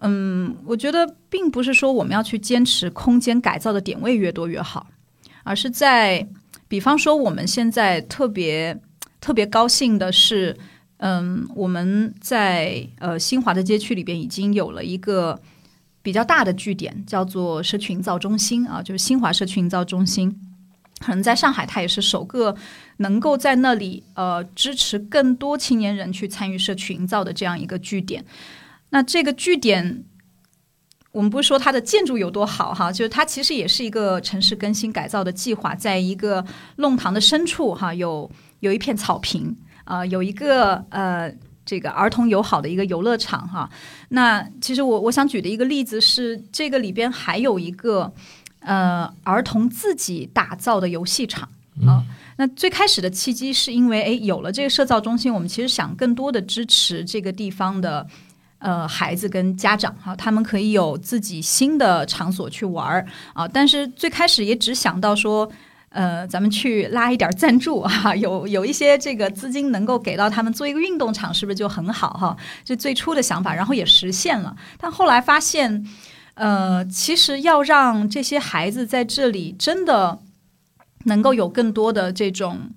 [0.00, 4.88] 嗯，我觉得并不是说我们要去坚持空间改造的点位越多越好，
[5.46, 6.26] 而是在
[6.66, 8.76] 比方说我们现在特别
[9.20, 10.56] 特别高兴的是，
[10.96, 15.40] 嗯，我们在呃新华的街区里边已经有了一个
[16.02, 20.36] 比较大的据点，叫做社区营造中心啊，就是新华社区营造中心。
[20.98, 22.56] 可能在上海，它也是首个
[22.96, 28.24] 能够在那里呃支持更多青年人去参与社区营造的这样一个据点。
[28.90, 30.04] 那这个据点，
[31.16, 36.44] 我们不是说它的建筑有多好哈，就是它其实也是一个城市更新改造的计划，在一个
[36.76, 41.32] 弄堂的深处哈，有有一片草坪啊，有一个呃
[41.64, 43.70] 这个儿童友好的一个游乐场哈。
[44.10, 48.12] 那其实我我想举的一个例子是，这个里边还有一个。
[48.60, 51.48] 呃，儿童自己打造的游戏场
[51.86, 52.02] 啊，
[52.36, 58.04] 那最开始的契机是因为，哎，有了这个社造中心，我们其实想更多的支持这个地方的
[58.58, 63.46] 呃孩子跟家长哈，他们可以有自己新的场所去玩儿啊。
[63.48, 65.50] 但是最开始也只想到说，
[65.90, 72.36] 呃，咱们去拉一点赞助哈，有有一些这个资金能够给到他们做一个运动场，是不是就很好哈？
[72.64, 75.86] 这最初的想法，然后也实现了，但后来发现。
[76.38, 80.18] 呃，其实要让这些孩子在这里真的
[81.04, 82.68] 能够有更多的这种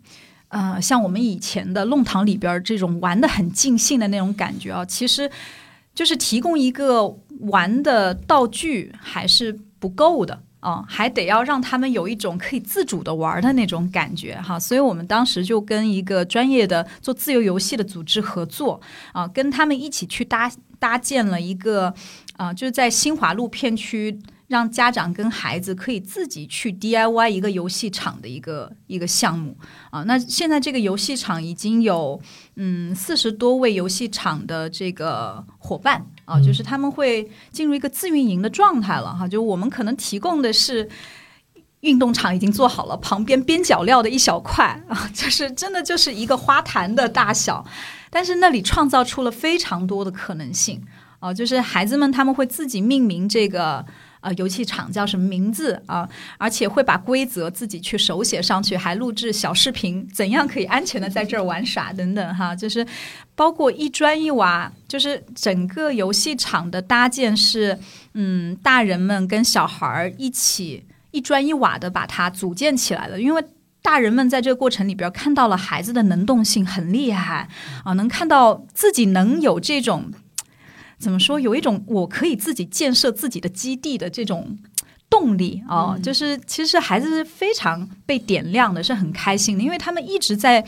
[0.47, 5.29] 呃，像我们以前的弄堂里边这种玩的很尽兴的那种感觉啊，其实
[5.93, 7.07] 就是提供一个
[7.41, 14.59] 玩的道具还是不够的啊，还得要让他们有一种可以自主的玩的那种感觉哈。
[14.59, 18.79] 所以我们当时就跟一个专业的做自由游戏的组织合作
[19.13, 21.93] 啊，跟他们一起去搭搭建了一个
[22.37, 24.19] 啊，就是在新华路片区。
[24.49, 29.55] 让家长跟孩子可以自己去 DIY 一个游戏场的一个一个项目。
[29.91, 32.19] 啊，那现在这个游戏场已经有
[32.55, 36.03] 嗯四十多位游戏场的这个伙伴。
[36.25, 40.89] 啊，就是他们会进入一个自运营的状态了哈，就我们可能提供的是
[41.81, 47.63] 运动场已经做好了，旁边边角料的一小块啊， 就是真的就是一个花坛的大小，
[48.09, 50.83] 但是那里创造出了非常多的可能性。
[51.19, 53.85] 啊，就是孩子们他们会自己命名这个。
[54.21, 56.07] 呃，游戏场叫什么名字啊？
[56.37, 62.53] 而且会把规则自己去手写上去，还录制小视频，怎样可以安全的在这儿玩耍等等哈。
[62.53, 62.85] 就是
[63.33, 67.79] 包括一砖一瓦，就是整个游戏场的搭建是，
[68.13, 73.21] 嗯，大人们跟小孩儿一起一砖一瓦的把它组建起来了。
[73.21, 73.41] 因为
[73.81, 77.47] 大人们在这个过程里边看到了孩子的能动性很厉害
[77.85, 80.11] 啊，能看到自己能有这种。
[80.99, 81.39] 怎么说？
[81.39, 84.57] 有一种我可以自己建设自己的基地的这种
[85.09, 90.63] 动力啊，就是其实孩子是非常被点亮的，是很开心的，因为他们一直在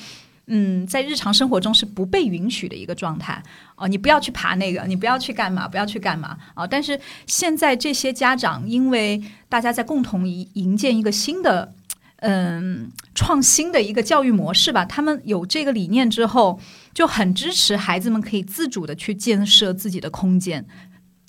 [0.48, 3.42] 嗯，在日常生活中是不被允许的一个状态
[3.76, 3.88] 哦。
[3.88, 6.66] 你不要去爬那个，你不要去干嘛，不要去干嘛啊！
[6.66, 11.74] 但是现在这些家长，因为大家在共同营营建一个新的
[12.22, 16.60] 嗯创新的一个教育模式吧，他们有这个理念之后。
[16.94, 20.68] 就很支持孩子们可以自主的去建设自己的空间，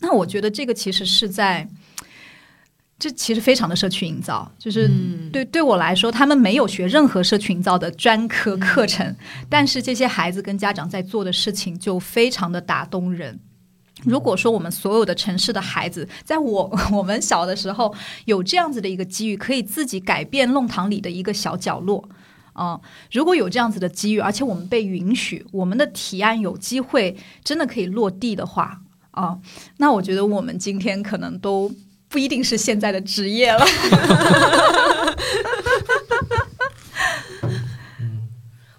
[0.00, 1.68] 那我觉得这个其实是在，
[2.98, 4.90] 这其实非常的社区营造，就是
[5.32, 9.14] 对对我来说，他们没有学任何社区营造的专科课程，
[9.48, 13.38] 但是这些孩子跟家长在做的事情就非常的打动人。
[14.04, 17.94] 如果说我们所有的城市的孩子，在我 我们小的时候
[18.24, 22.08] 有这样子的一个机遇，可以自己改变弄堂里的一个小角落。
[22.52, 22.78] 啊，
[23.10, 28.82] 如果有这样子的机遇，而且我们被允许，我们的提案有机会真的可以落地的话，
[29.12, 29.38] 啊，
[29.78, 31.72] 那我觉得我们今天可能都
[32.08, 33.64] 不一定是现在的职业了。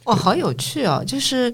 [0.06, 1.04] 哇，好有趣哦！
[1.04, 1.52] 就是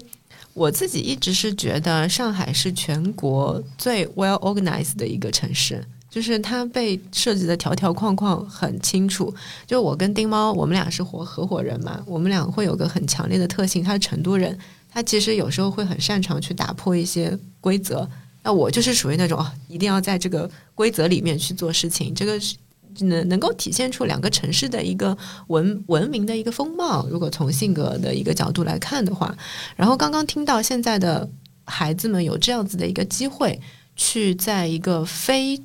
[0.60, 5.82] 我自己一直是觉得上海是全国最 well organized 的一个城市。
[6.10, 9.32] 就是它被设计的条条框框很清楚。
[9.66, 13.82] 就我跟丁猫，我们俩是合合伙人嘛，我们俩会有个很强烈的特性。
[13.82, 14.58] 他是成都人，
[14.90, 18.06] 他其实有时候会很擅长去打破一些规则。
[18.42, 22.14] 那我就是属于那种一定要在这个规则里面去做事情。
[22.14, 22.54] 这个是
[22.98, 25.16] 能能够体现出两个城市的一个
[25.48, 27.06] 文文明的一个风貌。
[27.08, 29.36] 如果从性格的一个角度来看的话，
[29.76, 31.28] 然后刚刚听到现在的
[31.64, 33.60] 孩子们有这样子的一个机会，
[33.96, 35.56] 去在一个非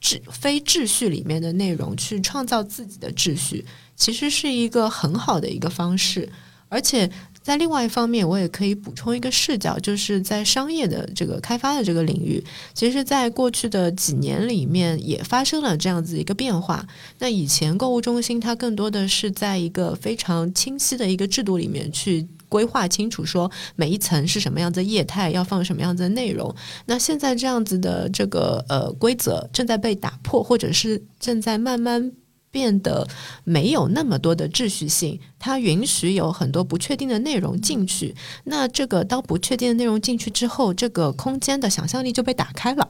[0.00, 3.64] 秩非秩序里面的内容，去创造自己的秩序，
[3.96, 6.30] 其实是一个很好的一个方式。
[6.70, 7.10] 而且
[7.48, 12.44] 在另外一方面，我也可以补充一个视角，就是在商业的这个开发的这个领域，
[12.74, 16.86] 其实，在过去的几年里面，也发生了这样子一个变化。
[17.20, 22.28] 那以前购物中心，它更多的是在一个非常清晰的一个制度里面去。
[22.50, 26.54] 规划清楚，说每一层是什么样子业态，要放什么样的内容。
[26.86, 32.10] 那现在这样子的这个呃规则正在被打破，或者是正在慢慢
[32.50, 33.06] 变得
[33.44, 35.20] 没有那么多的秩序性。
[35.38, 38.14] 它允许有很多不确定的内容进去，
[38.44, 42.88] 那这个当不确定的内容进去之后，这个空间的想象力就被打开了。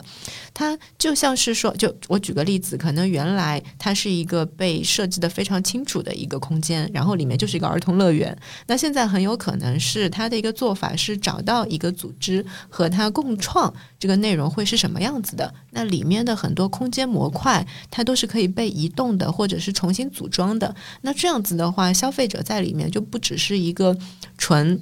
[0.53, 8.35] 它就像是说，就我举个例子，可能原来它是一个被设计的非常清楚的一个空间，然后里面就是一个儿童乐园。
[8.65, 15.53] 那现在很有可能是它的一个做法是找到一个组织和它共创这个内容会是什么样子的。
[15.71, 20.75] 那里面的很多空间模块，它都是可以被移动的，或者是重新组装的。
[21.01, 22.38] 那这样子的话，消费者。
[22.41, 23.97] 在里面就不只是一个
[24.37, 24.79] 纯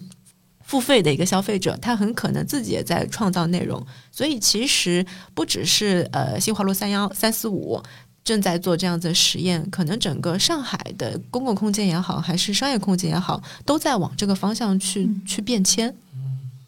[0.63, 3.85] 付费的一个消费者，他很可能自己也在创造内容。
[4.11, 7.81] 所以其实不只是呃新华路三幺三四五
[8.23, 15.95] 正在做这样子的实验，可能整个上海的公共空间也好，还是商业空间也好，都在往这个方向去去变迁。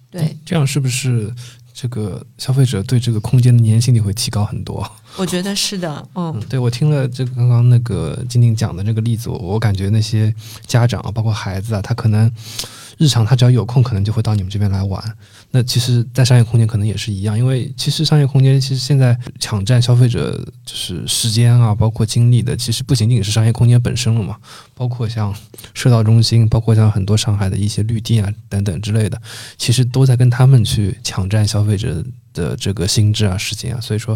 [0.09, 1.33] 对，这样是不是？
[1.73, 10.33] 这个消费者对这个空间的粘性力会提高很多， 我觉得是的，嗯，对我听了这个刚刚那个静静讲的这个例子，我我感觉那些
[10.65, 12.31] 家长啊，包括孩子啊，他可能
[12.97, 15.01] 日常他只要有空，可能就会到你们这边来玩。
[15.51, 24.37] 那其实，在商业空间可能也是一样，因为其实商业空间其实现在抢占消费者就是时间啊，包括精力的，其实不仅仅是商业空间本身了嘛，
[24.75, 25.33] 包括像
[25.73, 29.19] 社道中心，包括像很多上海的一些绿地啊等等之类的，
[29.57, 34.15] 其实都在跟他们去抢占消费者的这个心智啊、时间啊，所以说，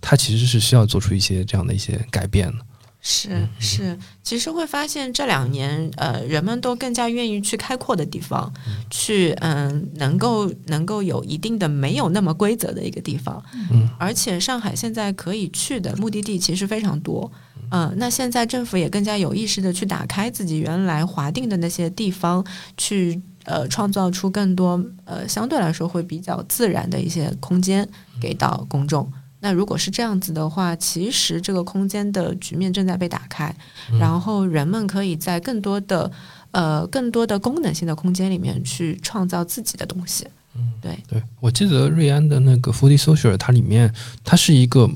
[0.00, 2.58] 它其实是需要做出一些这样的一些改变的。
[3.02, 8.52] 是是，其实会发现这两年，呃，人们都更加愿意去开阔的地方，
[8.90, 13.42] 去嗯，能够能够有一定的没有那么规则的一个地方。
[13.72, 17.30] 嗯，而且上海现在可以去的目的地其实非常多。
[17.70, 22.44] 嗯，那现在政府也更加有意识的去打开自己原来划定的那些地方，
[22.76, 27.88] 去呃创造出更多呃相对来说会比较自然的一些空间
[28.20, 29.10] 给到公众。
[29.40, 33.54] 那如果是这样子的话，其实这个空间的局面正在被打开，
[33.98, 36.10] 然后人们可以在更多的
[36.50, 40.26] 呃更多的功能性的空间里面去创造自己的东西。
[40.54, 43.92] 嗯，对对，我记得瑞安的那个 Foodie Social，它里面
[44.24, 44.90] 它是一个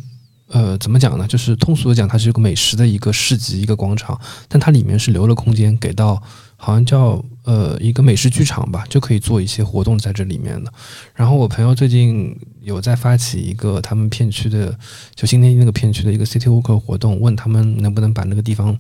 [0.49, 1.27] 呃怎么讲呢？
[1.27, 6.23] 就是通俗的讲，它是一个美食的一个市集一个广场，但它里面是留了空间给到。
[6.65, 10.73] 好像叫呃一个美食剧场吧，就可以做一些活动在这里面的。
[11.15, 14.75] 然后我朋友最近有在发起一个他们片区的，
[15.15, 18.75] 就新天那个片区的一个 City work 活动，问他们能不能把那个地方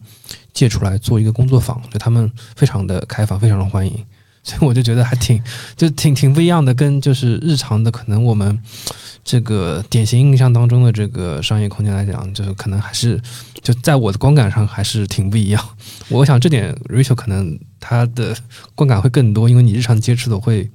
[0.54, 3.92] 借出来做一个工作坊，就他们非常的开放，非常的欢迎。
[4.42, 5.42] 所以我就觉得还挺
[5.76, 8.58] 就挺挺不一样的，跟就是日常的可能我们
[9.24, 13.18] 这个典型印象当中的这个商业空间来讲，就是可能还是
[13.64, 15.68] 就在我的观感上还是挺不一样。
[16.08, 17.58] 我想这点 Rachel 可能。
[17.86, 18.34] 她的
[18.74, 20.70] 观感会更多，因为你日常接触的会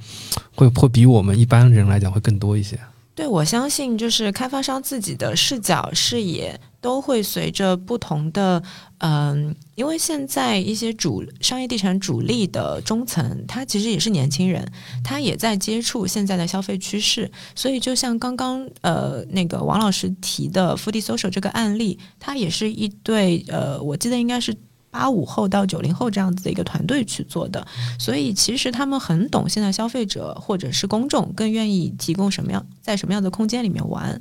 [0.53, 2.79] 会会比我们一般人来讲会更多一些。
[3.15, 8.61] 对，我相信就是开发商自己的视角视野都会随着不同的，
[8.99, 14.65] 嗯，因为现在一些主商业地产主力的中层，他其实也是年轻人，
[15.03, 24.55] 他也在接触现在的消费趋势，所以就像刚刚呃那个王老师提的 Foodie Social 这个案例，他也是一对呃，我记得应该是。
[24.91, 27.63] 八五后到九零后这样子的一个团队去做的，
[27.99, 34.19] 所以其实他们很懂现在消费者或者是公众更愿意提供什么样在什么样的空间里面玩，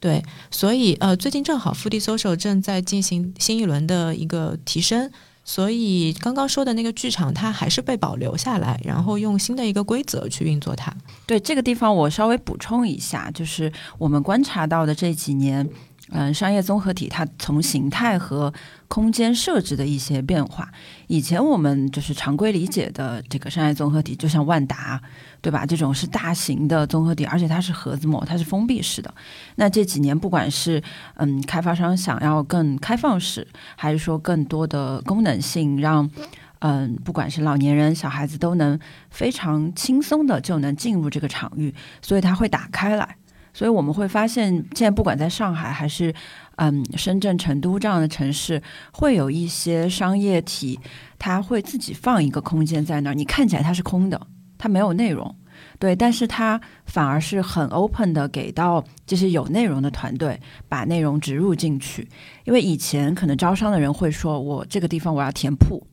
[0.00, 5.10] 对，所以呃最近正好 fd Social 正在进行新一轮的一个提升，
[5.44, 10.90] 所以刚刚说的那个剧场它还是被保留下来，然后用新的一个规则去运作它。
[11.26, 15.68] 对这个地方我稍微补充一下，就是我们观察到的这几年。
[16.12, 18.52] 嗯，商业综合体它从形态和
[18.88, 20.68] 空间设置的一些变化，
[21.06, 25.00] 以前我们就是常规理解的这个商业综合体，就像万达，
[25.40, 25.64] 对吧？
[25.64, 29.14] 这种是大型的综合体，而且它是盒子模，它是封闭式的。
[29.54, 30.82] 那这几年，不管是
[31.14, 33.46] 嗯开发商想要更开放式，
[33.76, 36.10] 还是说更多的功能性，让
[36.58, 38.76] 嗯不管是老年人、小孩子都能
[39.10, 43.16] 非常轻松的就能进入这个场域，所以它会打开来。
[43.52, 46.14] 所以我们会发现，现在不管在上海还是
[46.56, 50.78] 嗯深圳、成都这样的城市，会有一些商业体，
[51.18, 53.14] 它会自己放一个空间在那儿。
[53.14, 54.26] 你看起来它是空的，
[54.56, 55.34] 它没有内容，
[55.78, 62.08] 对，但是它反而是很 open 的，给到这些有内容的团队把内容植入进去。
[62.44, 65.84] 因为以前可能招商的人会说，我这个地方我要填铺，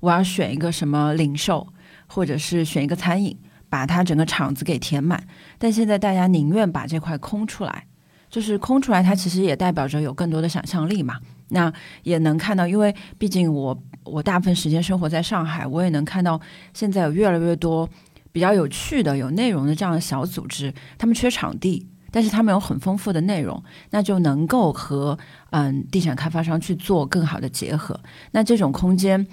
[0.00, 1.68] 我要选一个什么零售，
[2.06, 3.38] 或者是选一个餐饮。
[3.74, 5.20] 把它整个场子给填满，
[5.58, 7.84] 但现在大家宁愿把这块空出来，
[8.30, 11.18] 就是空出来，它其实也代表着有更多的想象力嘛。
[11.48, 11.72] 那
[12.04, 16.40] 也能看到，因为毕竟我我大部分时间生活在上海，我也能看到
[16.72, 17.88] 现在有越来越多
[18.30, 23.60] 比较有趣的、有内容的这样的小组织，他们缺场地，但是他们有很丰富的内容，
[23.90, 25.18] 那就能够和
[25.50, 27.98] 嗯地产开发商去做更好的结合。
[28.30, 29.26] 那这种空间，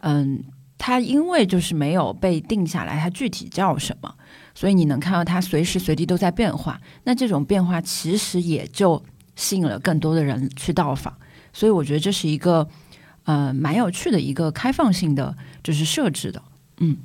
[0.00, 0.42] 嗯。
[0.78, 4.14] 它因为就是没有被定下来，它具体叫什么，
[4.54, 6.80] 所以你能看到它随时随地都在变化。
[7.04, 9.02] 那这种变化其实也就
[9.36, 11.14] 吸引了更多的人去到访，
[11.52, 12.68] 所以我觉得这是一个
[13.24, 16.42] 呃蛮有趣的一个开放性的就是设置的，
[16.78, 16.96] 嗯，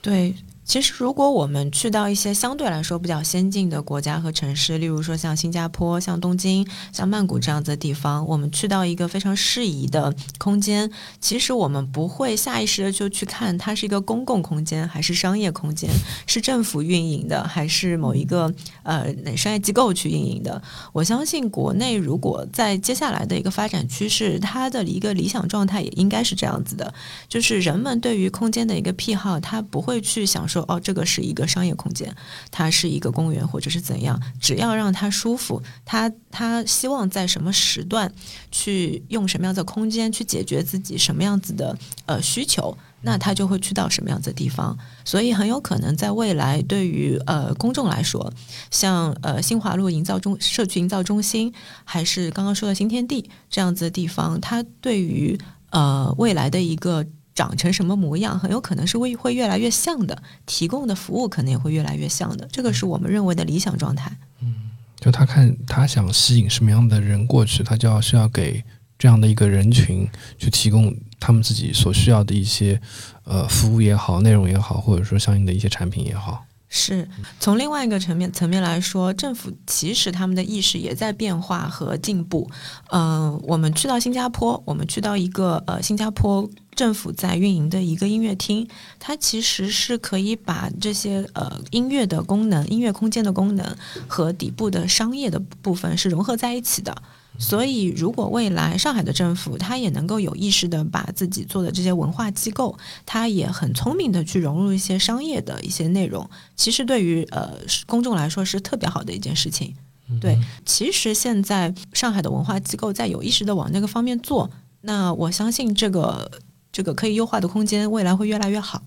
[0.00, 0.34] 对。
[0.64, 10.88] 其实，如果我们去到一些相对来说比较先进的国家和城市，例如说像新加坡、像东京、像曼谷这样子的地方，我们去到一个非常适宜的空间，
[11.20, 15.90] 其实我们不会下意识的就去看它是一个公共空间还是商业空间，
[16.28, 18.50] 是政府运营的还是某一个
[18.84, 20.62] 呃商业机构去运营的。
[20.92, 26.94] 我相信国内如果在接下来的一个发展趋势，它的一个理想状态也应该是这样子的，
[27.28, 30.48] 就是人们对于空间的一个癖好，他不会去想。
[30.52, 32.14] 说哦，这个是一个商业空间，
[32.50, 38.12] 它是一个公园或者是怎样，只要让他舒服，他他希望在什么时段
[38.50, 41.76] 去用什么样的空间去解决自己什么样子的
[42.06, 44.76] 呃需求，那他就会去到什么样子的地方。
[45.04, 48.32] 所以很有可能在未来，对于呃公众来说，
[48.70, 51.52] 像呃新华路营造中社区营造中心，
[51.84, 55.38] 还是刚刚说的新天地这样子的地方，它对于
[55.70, 62.46] 呃未来的一个长成什么模样，很有可能是会会越来越像的，提供的服务可能也会越来越像的。
[62.52, 64.10] 这个是我们认为的理想状态。
[64.40, 64.70] 嗯
[65.00, 68.62] 就他看他想吸引什么样的人过去，他就要需要给
[68.96, 70.08] 这样的一个人群
[70.38, 72.80] 去提供他们自己所需要的一些
[73.24, 76.44] 呃服务也好，内容也好，或者说相应的一些产品也好。
[76.74, 77.06] 是
[77.38, 82.50] 从另外一个层面层面来说，政府其实他们的意识也在变化和进步。
[82.90, 88.66] 嗯、我们去到新加坡，我们去到一个呃新加坡政府在运营的一个音乐厅，
[88.98, 93.76] 它其实是可以把这些呃音乐的功能、音乐空间的功能
[94.08, 97.02] 和底部的商业的部分是融合在一起的。
[97.38, 107.54] 所以，如果未来上海的政府它也能够有意识的把自己做的这些文化机构，它也很聪明的去融入一些商业的一些内容，其实对于呃
[107.86, 109.74] 公众来说是特别好的一件事情。
[110.20, 114.50] 对，其实现在上海的文化机构在有意识的往那个方面做，
[114.82, 116.30] 那我相信这个
[116.70, 118.82] 这个可以优化的空间未来会越来越好。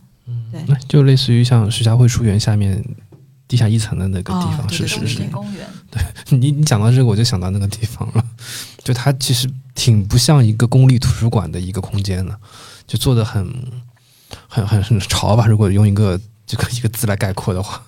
[0.51, 2.83] 对，就类似于像徐家汇书园下面
[3.47, 5.23] 地下一层的那个地方，哦对对对是是是。
[5.31, 5.67] 公园，
[6.29, 8.23] 你你讲到这个，我就想到那个地方了，
[8.83, 12.39] 就它其实挺不像一个公立图书馆的一个空间的，
[12.87, 13.47] 就做的很
[14.47, 15.45] 很很很潮吧。
[15.45, 17.81] 如果用一个这个一个字来概括的话，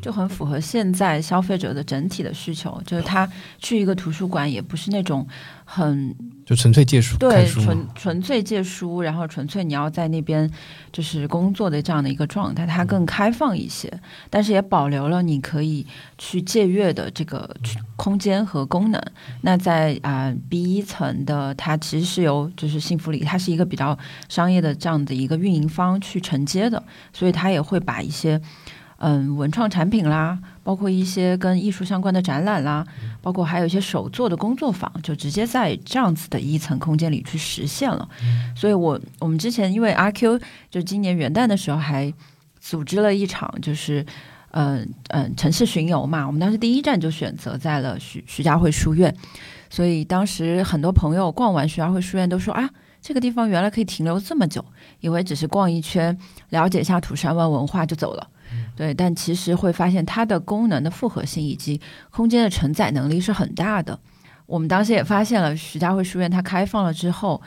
[0.00, 5.26] 就很符合现在消费者的整体的需求，就是他去一个图书馆也不是那种
[5.64, 7.86] 很就纯粹借书对书纯。
[7.94, 10.50] 纯粹借书，然后纯粹你要在那边
[10.90, 13.92] 就是工作的这样的一个状态，它更开放一些，
[14.28, 15.86] 但是也保留了你可以
[16.18, 17.54] 去借阅的这个
[17.96, 19.00] 空间和功能。
[19.42, 23.96] 那在啊、B 一层的，它其实是由就是幸福里，它是一个比较
[24.28, 26.82] 商业的这样的一个运营方去承接的，
[27.12, 28.40] 所以它也会把一些。
[29.00, 32.86] 嗯，文创产品啦，包括一些跟艺术相关的展览啦，
[33.20, 38.08] 包括还有一些手作的工作坊，就直接在这样子的一层空间里去实现了。
[38.54, 40.40] 所以我我们之前因为阿 Q
[40.70, 42.12] 就今年元旦的时候还
[42.60, 44.06] 组织了一场就是。
[44.52, 49.14] 嗯嗯，城市巡游嘛，我们当时第一站就选择在了徐徐家汇书院，
[49.70, 52.68] 所以当时很多朋友逛完徐家汇书院都说啊，
[53.00, 54.64] 这个地方原来可以停留这么久，
[54.98, 58.26] 以为只是逛一圈，了解一下土山湾文化就走了。
[58.76, 63.98] 对，但其实会发现它的功能的复合性以及空间的承载能力是很大的。
[64.46, 67.40] 我们当时也发现了徐家汇书院它开放了之后，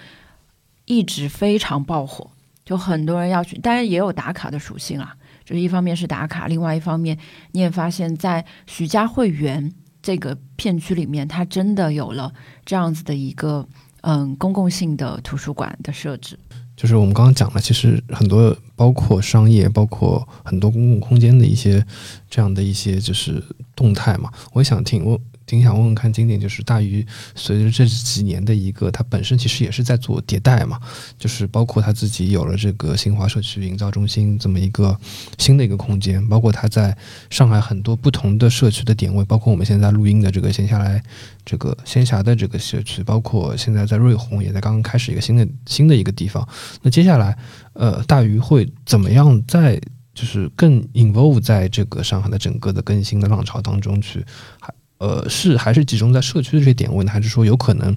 [0.86, 2.30] 一直非常爆火，
[2.64, 5.16] 就很多人要去，当然也有打卡的属性啊。
[5.44, 7.18] 就是一方面是打卡，另外一方面
[7.52, 9.70] 你也发现，在徐家汇园
[10.02, 12.32] 这个片区里面，它真的有了
[12.64, 13.68] 这样子的一个
[14.02, 16.40] 嗯公共性的图书馆的设置。
[16.76, 21.86] 就是我们刚刚讲了，其实很多包括商业，包括很多公共空间的一些
[22.30, 23.42] 这样的一些就是
[23.76, 24.32] 动态嘛。
[24.54, 25.20] 我也想听，我
[25.54, 30.80] 挺想问问看经典，就是大鱼随着这几年的一个，它本身其实也是在做迭代嘛，
[31.20, 35.00] 就是包括他自己有了这个新华社区营造中心这么一个
[35.38, 36.98] 新的一个空间，包括他在
[37.30, 41.04] 上海很多不同的社区的点位，包括我们现在录音的这个闲下来
[41.46, 46.48] 这个仙霞的这个社区，包括现在在瑞虹也在刚刚开始一个新的新的一个地方。
[46.82, 47.38] 那接下来，
[47.74, 49.80] 呃，大鱼会怎么样在
[50.16, 54.26] 就是更 involve 在这个上海的整个的更新的浪潮当中去？
[54.60, 54.74] 还
[55.04, 57.12] 呃是还是集中在社区的这些点位呢？
[57.12, 57.96] 还是说有可能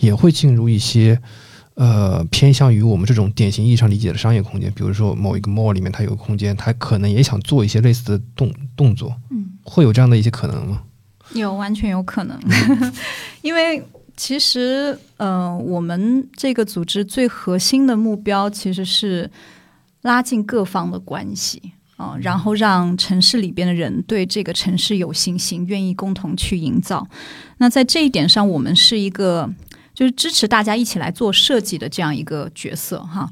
[0.00, 1.20] 也会进入一些
[1.74, 4.72] 呃偏向于我们这种典型意义上理解的商业空间？
[4.72, 10.82] 比如说某一个 mall 里面它有个空间，它可能也想做一些类似的动动作，嗯，会有这样的一些可能吗？
[11.34, 12.40] 有完全有可能，
[13.42, 13.84] 因为
[14.16, 19.30] 其实呃，我们这个组织最核心的目标其实是
[20.02, 21.60] 拉近各方的关系
[21.98, 27.06] 啊、然后让城市里边的人对这个城市有信心，愿意共同去营造。
[27.58, 29.52] 那在这一点上，我们是一个
[29.92, 33.28] 就是支持大家一起来做设计的这样一个角色哈。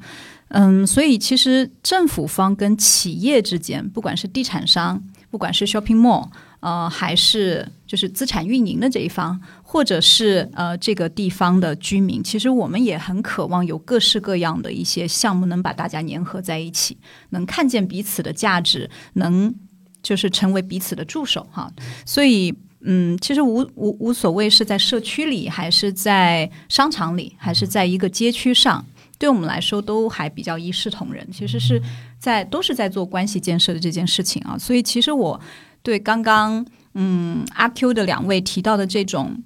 [0.48, 5.00] 嗯，所以其实政府方跟企业之间，不管是地产商，
[5.30, 6.28] 不管是 shopping mall，
[6.60, 16.98] 呃，还是就是资产运营的这一方，或者是呃这个地方的居民，其实我们也很渴望有各式各样的一些项目能把大家粘合在一起，
[17.30, 19.54] 能看见彼此的价值，能
[20.02, 21.72] 就是成为彼此的助手哈。
[22.04, 22.54] 所以。
[22.88, 28.84] 嗯，其实无无无所谓是在社区里，还是在商场里，还是在一个街区上，
[29.18, 31.26] 对我们来说都还比较一视同仁。
[31.32, 31.82] 其实是
[32.20, 34.56] 在都是在做关系建设的这件事情啊。
[34.56, 35.40] 所以其实我
[35.86, 39.40] 对刚刚嗯阿 Q 的两位提到的这种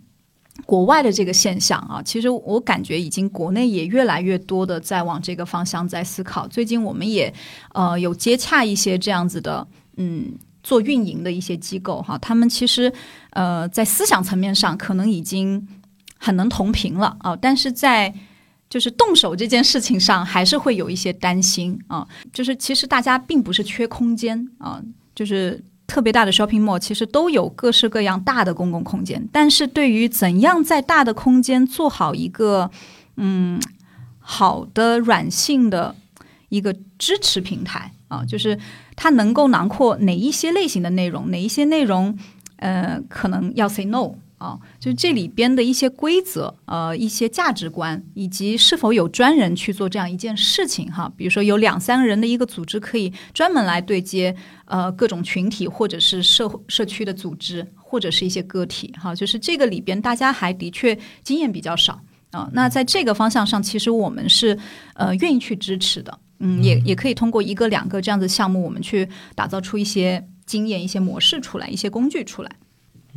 [0.64, 6.49] 国外的这个现象啊，其实我感觉已经国内也越来越多的在往这个方向在思考。
[6.49, 7.30] 最近我们也
[7.74, 9.68] 呃有接洽一些这样子的，
[9.99, 10.32] 嗯，
[10.62, 12.91] 做运营的一些机构哈，他们其实
[13.32, 15.68] 呃在思想层面上可能已经
[16.16, 18.14] 很能同频了啊，但是在
[18.70, 22.09] 就是动手这件事情上，还是会有一些担心啊。
[22.32, 24.82] 就是其实大家并不是缺空间啊，
[25.14, 32.70] 就是特别大的 shopping mall 其实都有各式各样大的公共空间，但是对于怎样在大的空间做好一个
[33.16, 33.61] 嗯
[34.20, 35.97] 好的软性的
[36.49, 38.57] 一个支持平台啊，就是
[38.95, 42.16] 它能够囊括哪一些类型的内容，哪一些内容
[42.59, 44.14] 呃可能要 say no。
[44.41, 51.12] 啊，就是这里边的一些规则，呃，一些价值观，以及是否有专人去做这样一件事情哈。
[51.14, 54.34] 比如说，有两三个人的一个组织可以专门来对接，
[54.64, 59.14] 呃，各种群体或者是社社区的组织，或者是一些个体哈。
[59.14, 62.49] 就是这个里边，大家还的确经验比较少啊。
[62.55, 64.59] 那在这个方向上，其实我们是
[64.95, 72.51] 呃愿意去支持的，嗯，也也可以通过一个两个这样的项目，我们去打造出一些经验、一些模式出来，一些工具出来。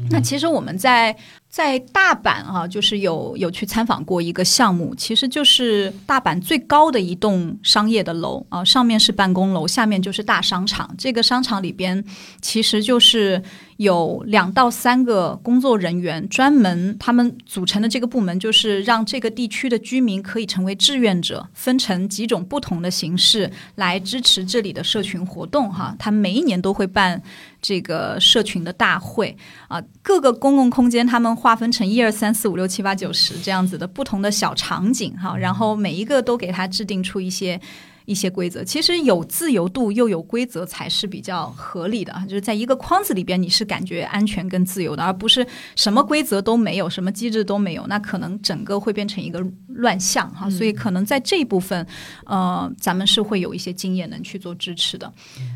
[0.10, 1.16] 那其实我们在
[1.50, 10.94] 在大阪啊，就是有有去参访过一个项目，其实就是大阪最高的一栋商业的楼啊，上面是办公楼，下面就是大商场。
[10.98, 12.04] 这个商场里边
[12.42, 13.42] 其实就是
[13.84, 25.96] 有两到三个工作人员，专门他们组成的这个部门，就是让这个地区的居民可以成为志愿者，分成几种不同的形式来支持这里的社群活动哈。
[26.00, 27.22] 他每一年都会办。
[27.66, 29.38] 这个社群的大会
[29.70, 37.58] 啊，各个公共空间他们划分成一二三四五六七八九十这样子的不同的小场景哈，然后每一个都给他制定出一些。
[38.06, 45.46] 一些规则，其实有自由度又有规则才是比较合理的，就是在一个框子里边，你是感觉安全跟自由的，而不是
[45.76, 50.50] 什么规则都没有，什么机制都没有，那可能整个会变成一个乱象哈。
[50.50, 51.86] 所以可能在这一部分，
[52.26, 55.12] 呃，咱们是会有一些经验能去做支持的。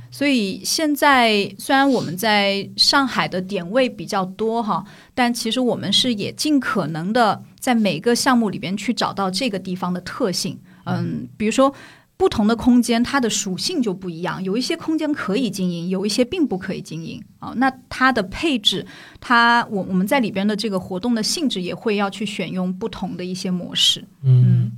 [0.10, 11.74] 所以现在虽然我们在上海的点位比较多哈，但其实我们是也尽可能的在每个项目里边去找到这个地方的特性，嗯，比如说。
[12.18, 14.44] 不同的空间，它的属性就不一样。
[14.44, 17.54] 有一些空间可以经营，有一些并不可以经营啊。
[17.58, 18.84] 那它的配置，
[19.22, 24.04] 它我我们在里边的这个活动的性质也会要去选用不同的一些模式。
[24.24, 24.72] 嗯，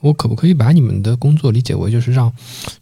[0.00, 2.32] 我可不可以把你们的工作理解为，就是让，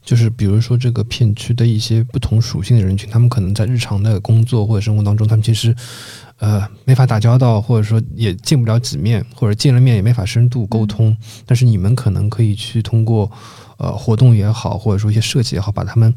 [0.03, 5.77] 就是比如说这个片区的一些不同属性的人群，他们可能在日常的工作或者生活当中，他们其实
[6.39, 11.15] 呃没法打交道，或者说也见不了几面，或者见了面也没法深度沟通。
[11.45, 13.31] 但是你们可能可以去通过。
[13.79, 16.15] 呃，活动也好，或者说一些设计也好，把他们，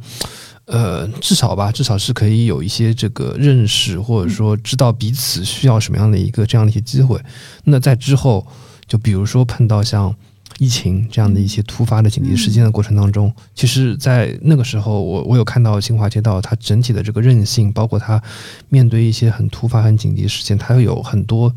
[0.66, 7.20] 呃，至少吧，至少是可以有一些这个认识，或者说知道彼此需要什么样的一个这样的一些机会。
[7.64, 8.46] 那在之后，
[8.86, 10.14] 就比如说碰到像。
[10.58, 18.22] 疫情这样的一些突发的紧急事件的过程当中，其实，在那个时候，我我有看到新华街道它整体的这个韧性，包括它
[18.70, 21.52] 面对一些很突发、很紧急事件，它有很多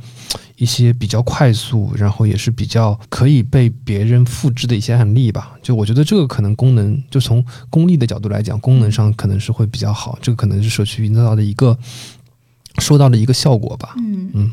[0.56, 5.52] 一些比较快速，然后也是比较可以被别人复制的一些案例吧。
[5.62, 10.18] 就我觉得这个可能功能，就从功利的角度来讲，功能上可能是会比较好。
[10.22, 11.76] 这个可能是社区营造的一个
[12.78, 13.94] 收到的一个效果吧。
[13.98, 14.52] 嗯嗯，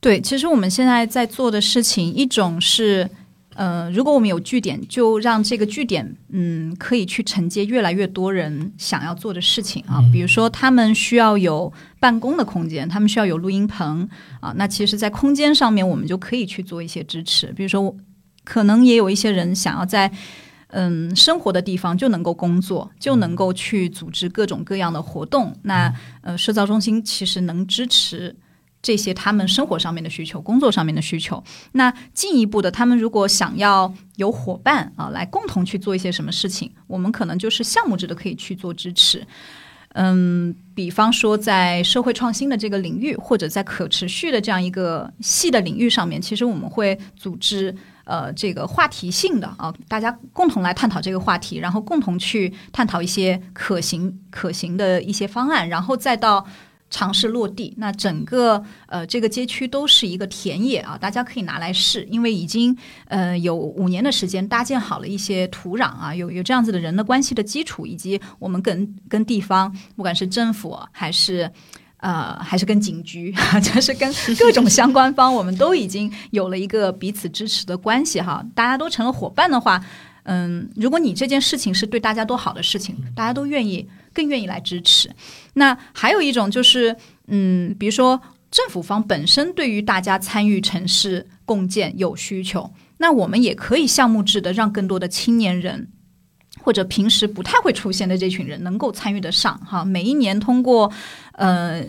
[0.00, 3.10] 对，其实我们现在在做的事情，一种是。
[3.60, 10.00] 呃，如果我们有据点，就让这个据点，嗯，可以去承接越来越多人想要做的事情啊。
[10.10, 14.08] 比如说，他们需要有办公的空间，他们需要有录音棚
[14.40, 14.54] 啊。
[14.56, 17.48] 那其实，在空间上面，我们就可以去做一些支持。
[17.48, 17.94] 比如说，
[18.44, 20.10] 可能也有一些人想要在
[20.68, 25.54] 嗯生活的地方就能够工作，就能够去组织各种各样的活动。
[25.64, 25.92] 那
[26.22, 28.34] 呃，社造中心其实能支持。
[28.82, 39.26] 这些他们生活上面的需求、工作上面的需求，那进一步的，他们如果想要有伙伴啊，来共同去做一些什么事情，我们可能就是项目制的可以去做支持。
[39.92, 47.74] 嗯，比方说在社会创新的这个领域，或者在可持续的这样一个细的领域上面，其实我们会组织
[48.04, 56.46] 呃这个话题性的啊，大家共同来探讨这个话题，然后共同去探讨一些可行可行的一些方案，然后再到。
[56.90, 62.76] 尝试落地，那整个呃这个街区都是一个田野啊，大家可以拿来试，因为已经
[63.06, 71.48] 呃有五年的时间搭建好了一些土壤啊，有有这样子的人的关系的基础，以及我们跟跟地方，不管是政府还是
[71.98, 73.32] 呃还是跟警局，
[73.62, 79.80] 就是跟各种相关方，我们都已经有了一个彼此支持的关系哈，大家都成了伙伴的话，
[80.24, 83.88] 嗯，如果你这件事情是对大家都好的事情，大家都愿意。
[84.12, 85.10] 更愿意来支持。
[85.54, 86.96] 那还有一种就是，
[87.28, 95.88] 嗯，比如说政府方本身对于大家参与城市共建有需求，那我们也可以项目制的让更多的青年人。
[96.62, 100.92] 或者平时不太会出现的这群人能够参与得上哈，每一年通过
[101.32, 101.82] 呃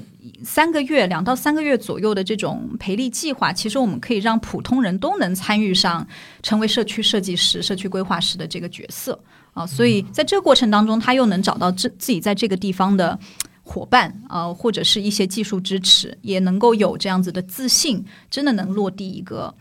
[0.46, 6.08] 三个月两到三个月左右的这种培力计划，其实我们可以让普通人都能参与上，
[6.42, 9.20] 成为社区设计师、社区规划师的这个角色
[9.54, 9.66] 啊。
[9.66, 13.18] 所以在这个过程当中，他又能找到自自己在这个地方的
[13.64, 19.54] 伙伴啊，或者是一些技术支持，也能够有这样子的自信，真的能落地一个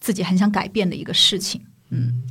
[0.00, 1.60] 自己很想改变的一个事情。
[1.90, 2.22] 嗯，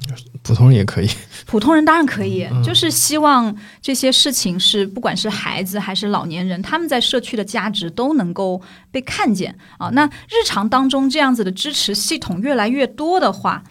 [0.42, 1.08] 普通人也可以，
[1.46, 8.62] 普通人当然可以，就是希望这些事情是不管是孩子还是老年人，他们在社区的价值都能够
[8.92, 9.90] 被看见啊。
[9.92, 13.64] 那日常当中这样子的支持系统越来越多的话，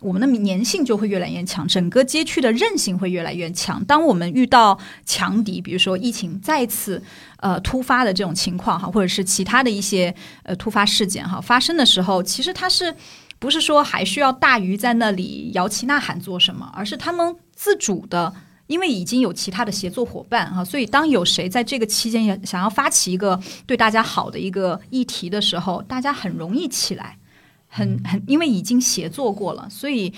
[0.00, 3.84] 我们的粘性就会越来越强，整个街区的韧性会越来越强。
[3.84, 7.02] 当我们遇到强敌，比如说疫情再次
[7.38, 12.94] 呃突发的这种情况哈，或者是其他的一些呃突发事件哈发生的时候，其实它是。
[13.38, 18.32] 不是说还需要大鱼在那里摇旗呐喊做什么，而是他们自主的，
[18.66, 27.18] 因为已经有其他的协作伙伴哈，所以当有谁在这个期间也想要发起一个对大家好的一个议题的时候，大家很容易起来，
[27.66, 30.12] 很很，因为已经协作过了，所以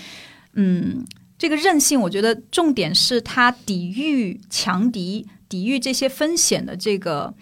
[0.54, 1.04] 嗯，
[1.36, 7.32] 这个韧性，我觉得重点是它抵御强敌、抵御这些风险的这个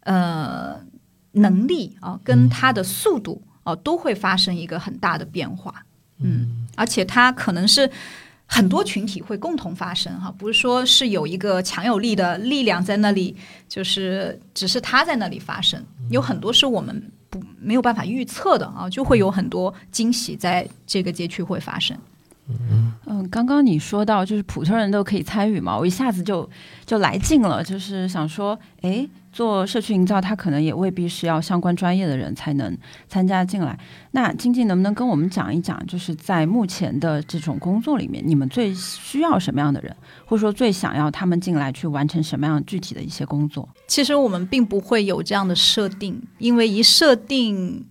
[0.00, 0.80] 呃
[1.32, 3.42] 能力啊，跟它的速度。
[3.64, 5.74] 啊，都会发生一个很大的变化，
[6.18, 7.90] 嗯，而且它可能是
[8.44, 13.34] 很多群体会共同发生哈，不是说是有一个强有力的力量在那里，
[13.66, 21.96] 就是只是它在那里发生，有很多是我们不没有办法预测的啊，就会有很多惊喜在这个街区会发生。
[23.06, 26.48] 嗯，刚刚你说到就是普通人都可以参与嘛，我一下子就
[26.86, 29.08] 就来劲了，就是想说，哎。
[29.34, 32.74] 做社区营造，他可能也未必是要相关专业的人才能
[33.08, 33.76] 参加进来。
[34.12, 43.68] 那晶晶能不能跟我们讲一讲，就是在目前的这种工作里面，你们最需要什么样的人，或者说最想要他们进来去完成什么样具体的一些工作？
[43.88, 47.84] 其实我们并不会有这样的设定，因为一设定，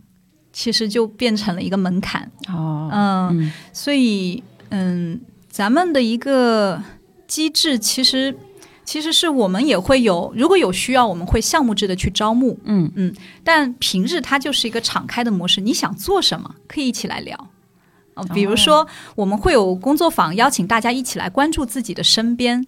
[0.53, 2.31] 其实就变成了一个门槛。
[2.47, 5.19] 哦，嗯，所以，嗯，
[5.49, 6.81] 咱们的一个
[7.27, 8.33] 机制其实。
[8.85, 13.13] 其实是我们也会有，如果有需要，我们会项目制的去招募，嗯嗯。
[13.43, 17.49] 但平日它就是一个敞开的模式，你想做什么可以一起来聊
[18.13, 18.23] 啊。
[18.33, 22.65] 比如说，我们会有工作坊，邀请大家一起来关注自己的身边。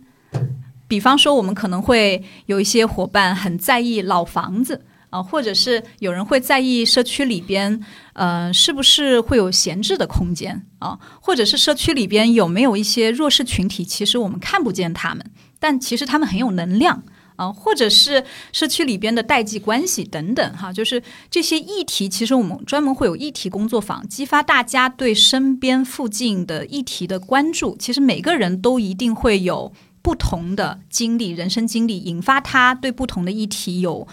[0.88, 15.26] 比方说，我们可能会有一些伙伴很在意老房子啊，或者是有人会在意社区里边，呃，是不是会有闲置的空间啊，或者是社区里边有没有一些弱势群体，其实我们看不见他们。
[15.68, 17.02] 但其实他们很有能量
[17.38, 21.02] 啊，或者是社区里边的代际关系等等哈，就是
[21.32, 27.76] 这些议题，其实我们专门会有议题工作坊，激发大家对身边附近的议题的关注。
[27.80, 34.08] 其实每个人都一定会有不同的经历，人生经历引发他对不同的议题有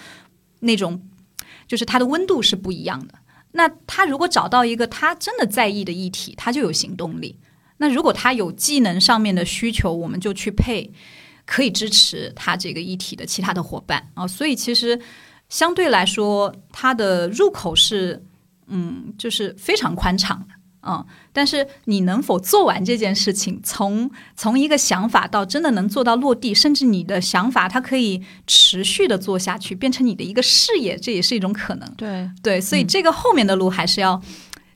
[0.60, 1.02] 那种，
[1.68, 3.16] 就是他的温度是不一样的。
[3.50, 7.36] 那他如果找到一个他真的在意的议题，他就有行动力。
[7.76, 10.90] 那如果他有技能上面的需求，我们就去配。
[11.44, 14.98] 可以支持他这个议题的其他的伙伴啊，所以其实
[15.48, 18.24] 相对来说，它的入口是
[18.68, 21.04] 嗯，就是非常宽敞的啊。
[21.32, 31.94] 但是你能否做完这件事情，从从一个想法到真的能做到落地，甚至你的想法它可以持续的做下去，变成你的一个事业，这也是一种可能。
[31.96, 34.20] 对对，所以这个后面的路还是要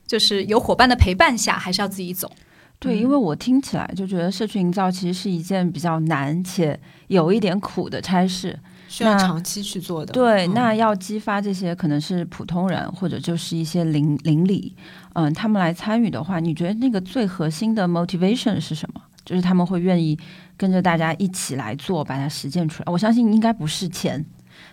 [0.05, 2.31] 就是有伙伴的陪伴下，还是要自己走。
[2.79, 8.57] 对，因为我听起来就觉得社区营造其实是一件比较难且有一点苦的差事，
[8.87, 10.13] 需要长期去做的。
[10.13, 14.75] 对，那要激发这些可能是普通人或者就是一些邻邻里，
[15.13, 19.01] 嗯，他们来参与的话，你觉得那个最核心的 motivation 是什么？
[19.25, 20.17] 就是他们会愿意
[20.55, 22.91] 跟着大家一起来做，把它实践出来。
[22.91, 24.23] 我相信应该不是钱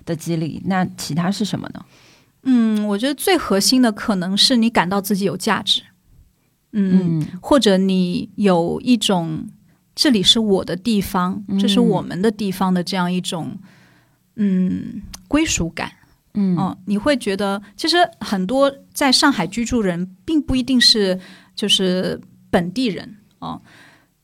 [0.05, 1.85] 的激励，那其他是什么呢？
[2.43, 5.83] 嗯，我觉得最核心的可能是你感到自己有价值。
[6.77, 9.47] 嗯，或者你有一种
[9.95, 13.57] 这里是我的地方，这是我们的地方的这样一种
[14.35, 15.93] 嗯归属感，
[16.35, 21.21] 嗯，你会觉得其实很多在上海居住人并不一定是
[21.55, 22.21] 就是
[22.51, 23.63] 本地人哦。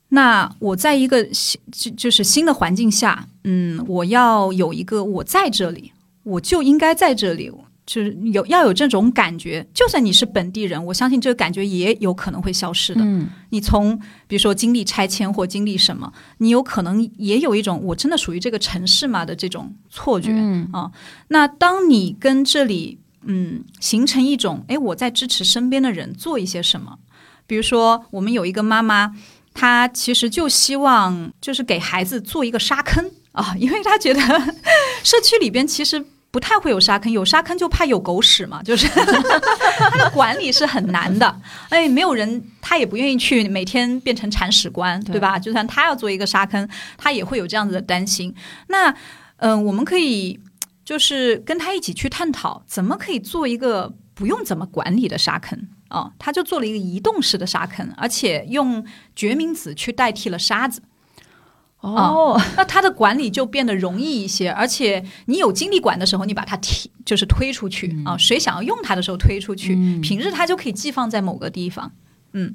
[0.08, 5.92] 那我在一个新就就是新的环境下，嗯，我要有一个我在这里，
[6.24, 7.52] 我就应该在这里。
[7.90, 13.00] 就是有要有这种感觉，就算你是本地人，我相信这个感觉也有可能会消失的。
[13.02, 20.30] 嗯，你从比如说经历拆迁或经历什么，你有可能也有一种我真的属于这个城市嘛的这种错觉。
[20.30, 20.92] 嗯啊，
[21.26, 26.96] 那当你跟这里嗯，形成一种，哎，我在支持身边的人做一些什么。
[27.48, 29.16] 比如说，我们有一个妈妈，
[29.52, 34.20] 她其实就希望就是给孩子做一个沙坑啊，因为她觉得
[35.02, 36.06] 社区里边其实。
[36.30, 41.40] 不太会有沙坑，有沙坑就怕有狗屎嘛，就是 它的管理是很难的。
[41.68, 45.38] 哎，没有人，他也不愿意去每天变成铲屎官，对吧？
[45.38, 48.32] 就算他要做一个沙坑，他也会有这样子的担心。
[48.68, 48.94] 那，
[49.38, 50.38] 嗯，我们可以
[50.84, 55.58] 就是跟他一起去探讨，怎么可以做一个不用怎么管理的沙坑
[55.88, 56.12] 啊？
[56.16, 58.84] 他就做了一个移动式的沙坑，而且用
[59.16, 60.80] 决明子去代替了沙子。
[61.80, 71.90] 哦，那它的管理就变得容易一些，而且你有精力管的时候，你把它提就是推出去啊，谁想要用它的时候推出去，平日它就可以寄放在某个地方，
[72.32, 72.54] 嗯，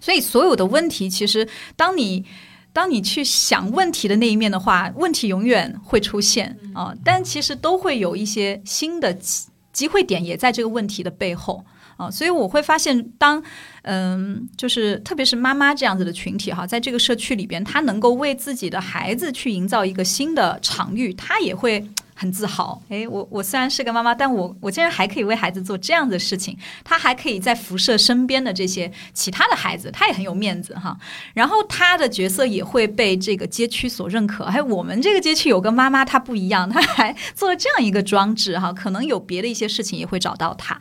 [0.00, 2.24] 所以所有的问题其实，当你
[2.72, 11.64] 当你去想问题的那一面的话，问题永远会出现啊，但其实都会有一些新的机机会点，也在这个问题的背后。
[11.96, 13.42] 啊，所以我会发现，当
[13.82, 21.84] 嗯，就是特别是妈妈这样子的群体哈，在这个社区里边，她能够为自己的孩子去营造一个新的场域，她也会
[22.14, 22.80] 很自豪。
[22.88, 30.96] 诶，我我虽然是个妈妈，但我我竟然还可以为孩子做这样的事情，她还可以在辐射身边的这些其他的孩子，她也很有面子哈。
[31.34, 34.44] 然后她的角色也会被这个街区所认可。
[34.46, 40.80] 还我们这个街区有个妈妈，她不一样，她还做了这样一个装置哈，可能有别的一些事情也会找到她。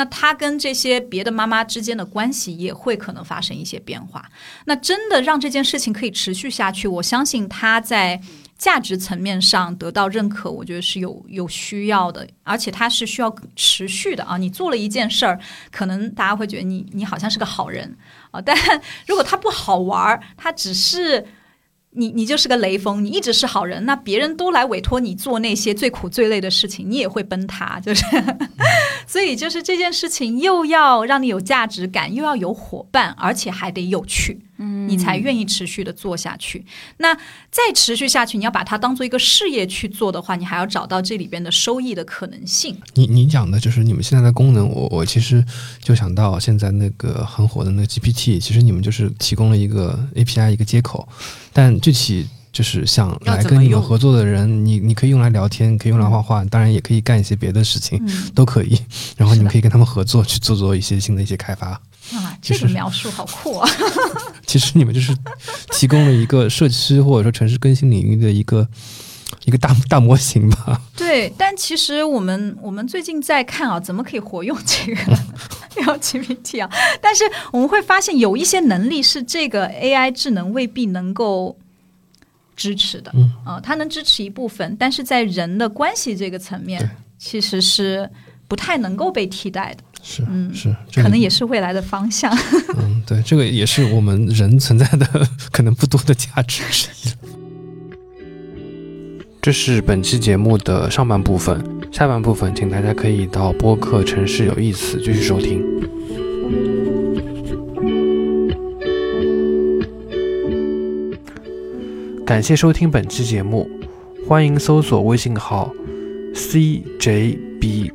[0.00, 4.24] 那他跟这些别的妈妈之间的关系也会可能发生一些变化。
[4.64, 8.18] 那真的让这件事情可以持续下去，我相信他在
[8.56, 14.38] 价值层面上得到认可，我觉得是有有需要的，而且他是需要持续的啊。
[14.38, 15.38] 你做了一件事儿，
[15.70, 17.94] 可能大家会觉得你你好像是个好人
[18.30, 18.56] 啊，但
[19.06, 21.26] 如果他不好玩儿，他只是。
[21.92, 28.04] 你你就是个雷锋，你一直是好人，那别人都来委托你做那些最苦最累的事情，你也会崩塌，就是，
[29.06, 34.40] 所以就是这件事情又要让你有价值感，又要有伙伴，而且还得有趣。
[34.60, 36.64] 嗯，你才愿意持续的做下去。
[36.98, 37.14] 那
[37.50, 42.76] 再持续下去，你要把它当做一个事业去做的话，你还要找到这里边的收益的可能性。
[42.94, 45.44] 你你讲的就是你们现在的功能，我我其实
[45.82, 51.08] 就想到现在那个很火的那个 GPT，其实你们就是提供了一个 API 一个接口，
[51.52, 57.98] 但具体就是想来跟你们合作的人，你你可以用来聊天，可以用来画画，当然也可以干一些别的事情，
[58.34, 58.78] 都可以。
[59.16, 61.80] 然后你们可以跟他们合作去做做一些新的一些开发。
[62.14, 63.68] 啊，这个描述好酷啊！
[64.46, 65.16] 其实你们就是
[65.72, 68.66] 提供了一个社区或者说城市更新领域的一个
[69.44, 70.80] 一个大大模型吧。
[70.96, 76.70] 对，但其实我们我们最近在看啊，怎么可以活用这个 GPT 啊？
[77.00, 81.56] 但是我们会发现有一些能力是这个 AI 智能未必能够
[82.56, 83.12] 支持的。
[83.14, 88.10] 嗯啊，它能支持一部分，但是在人的关系这个层面，其实是
[88.48, 89.84] 不太能够被替代的。
[90.02, 92.32] 是，嗯，是，可能也是未来的方向。
[92.78, 95.06] 嗯，对，这个也是我们人存在的
[95.52, 97.12] 可能不多的价值之一。
[99.42, 105.64] 这是本期节目的上半部分，下半部分，请大家可以到播客《城市有意思》继续收听。
[112.26, 113.68] 感谢收听本期节目，
[114.28, 115.72] 欢迎搜索微信号
[116.34, 117.90] cjbk。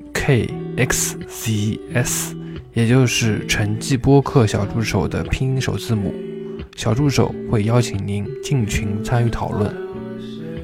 [0.77, 2.33] XCS，
[2.73, 6.13] 也就是成绩播客小助手的拼音首字母。
[6.75, 9.73] 小助手会邀请您进群参与讨论。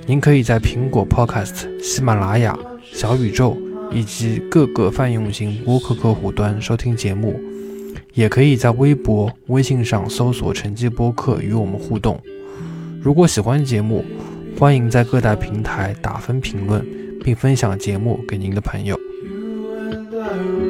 [0.06, 2.58] 您可以在苹果 Podcast、喜马拉雅、
[2.92, 3.58] 小宇宙
[3.92, 7.40] 以及各个泛用型播客客户端收听节目，
[8.14, 12.20] 也可以在微博、微信上搜索“成绩播客”与我们互动。
[13.02, 14.04] 如果喜欢节目，
[14.60, 16.86] 欢迎在各大平台打分评论，
[17.24, 19.00] 并分享节目给您的朋友。
[20.24, 20.61] Hello.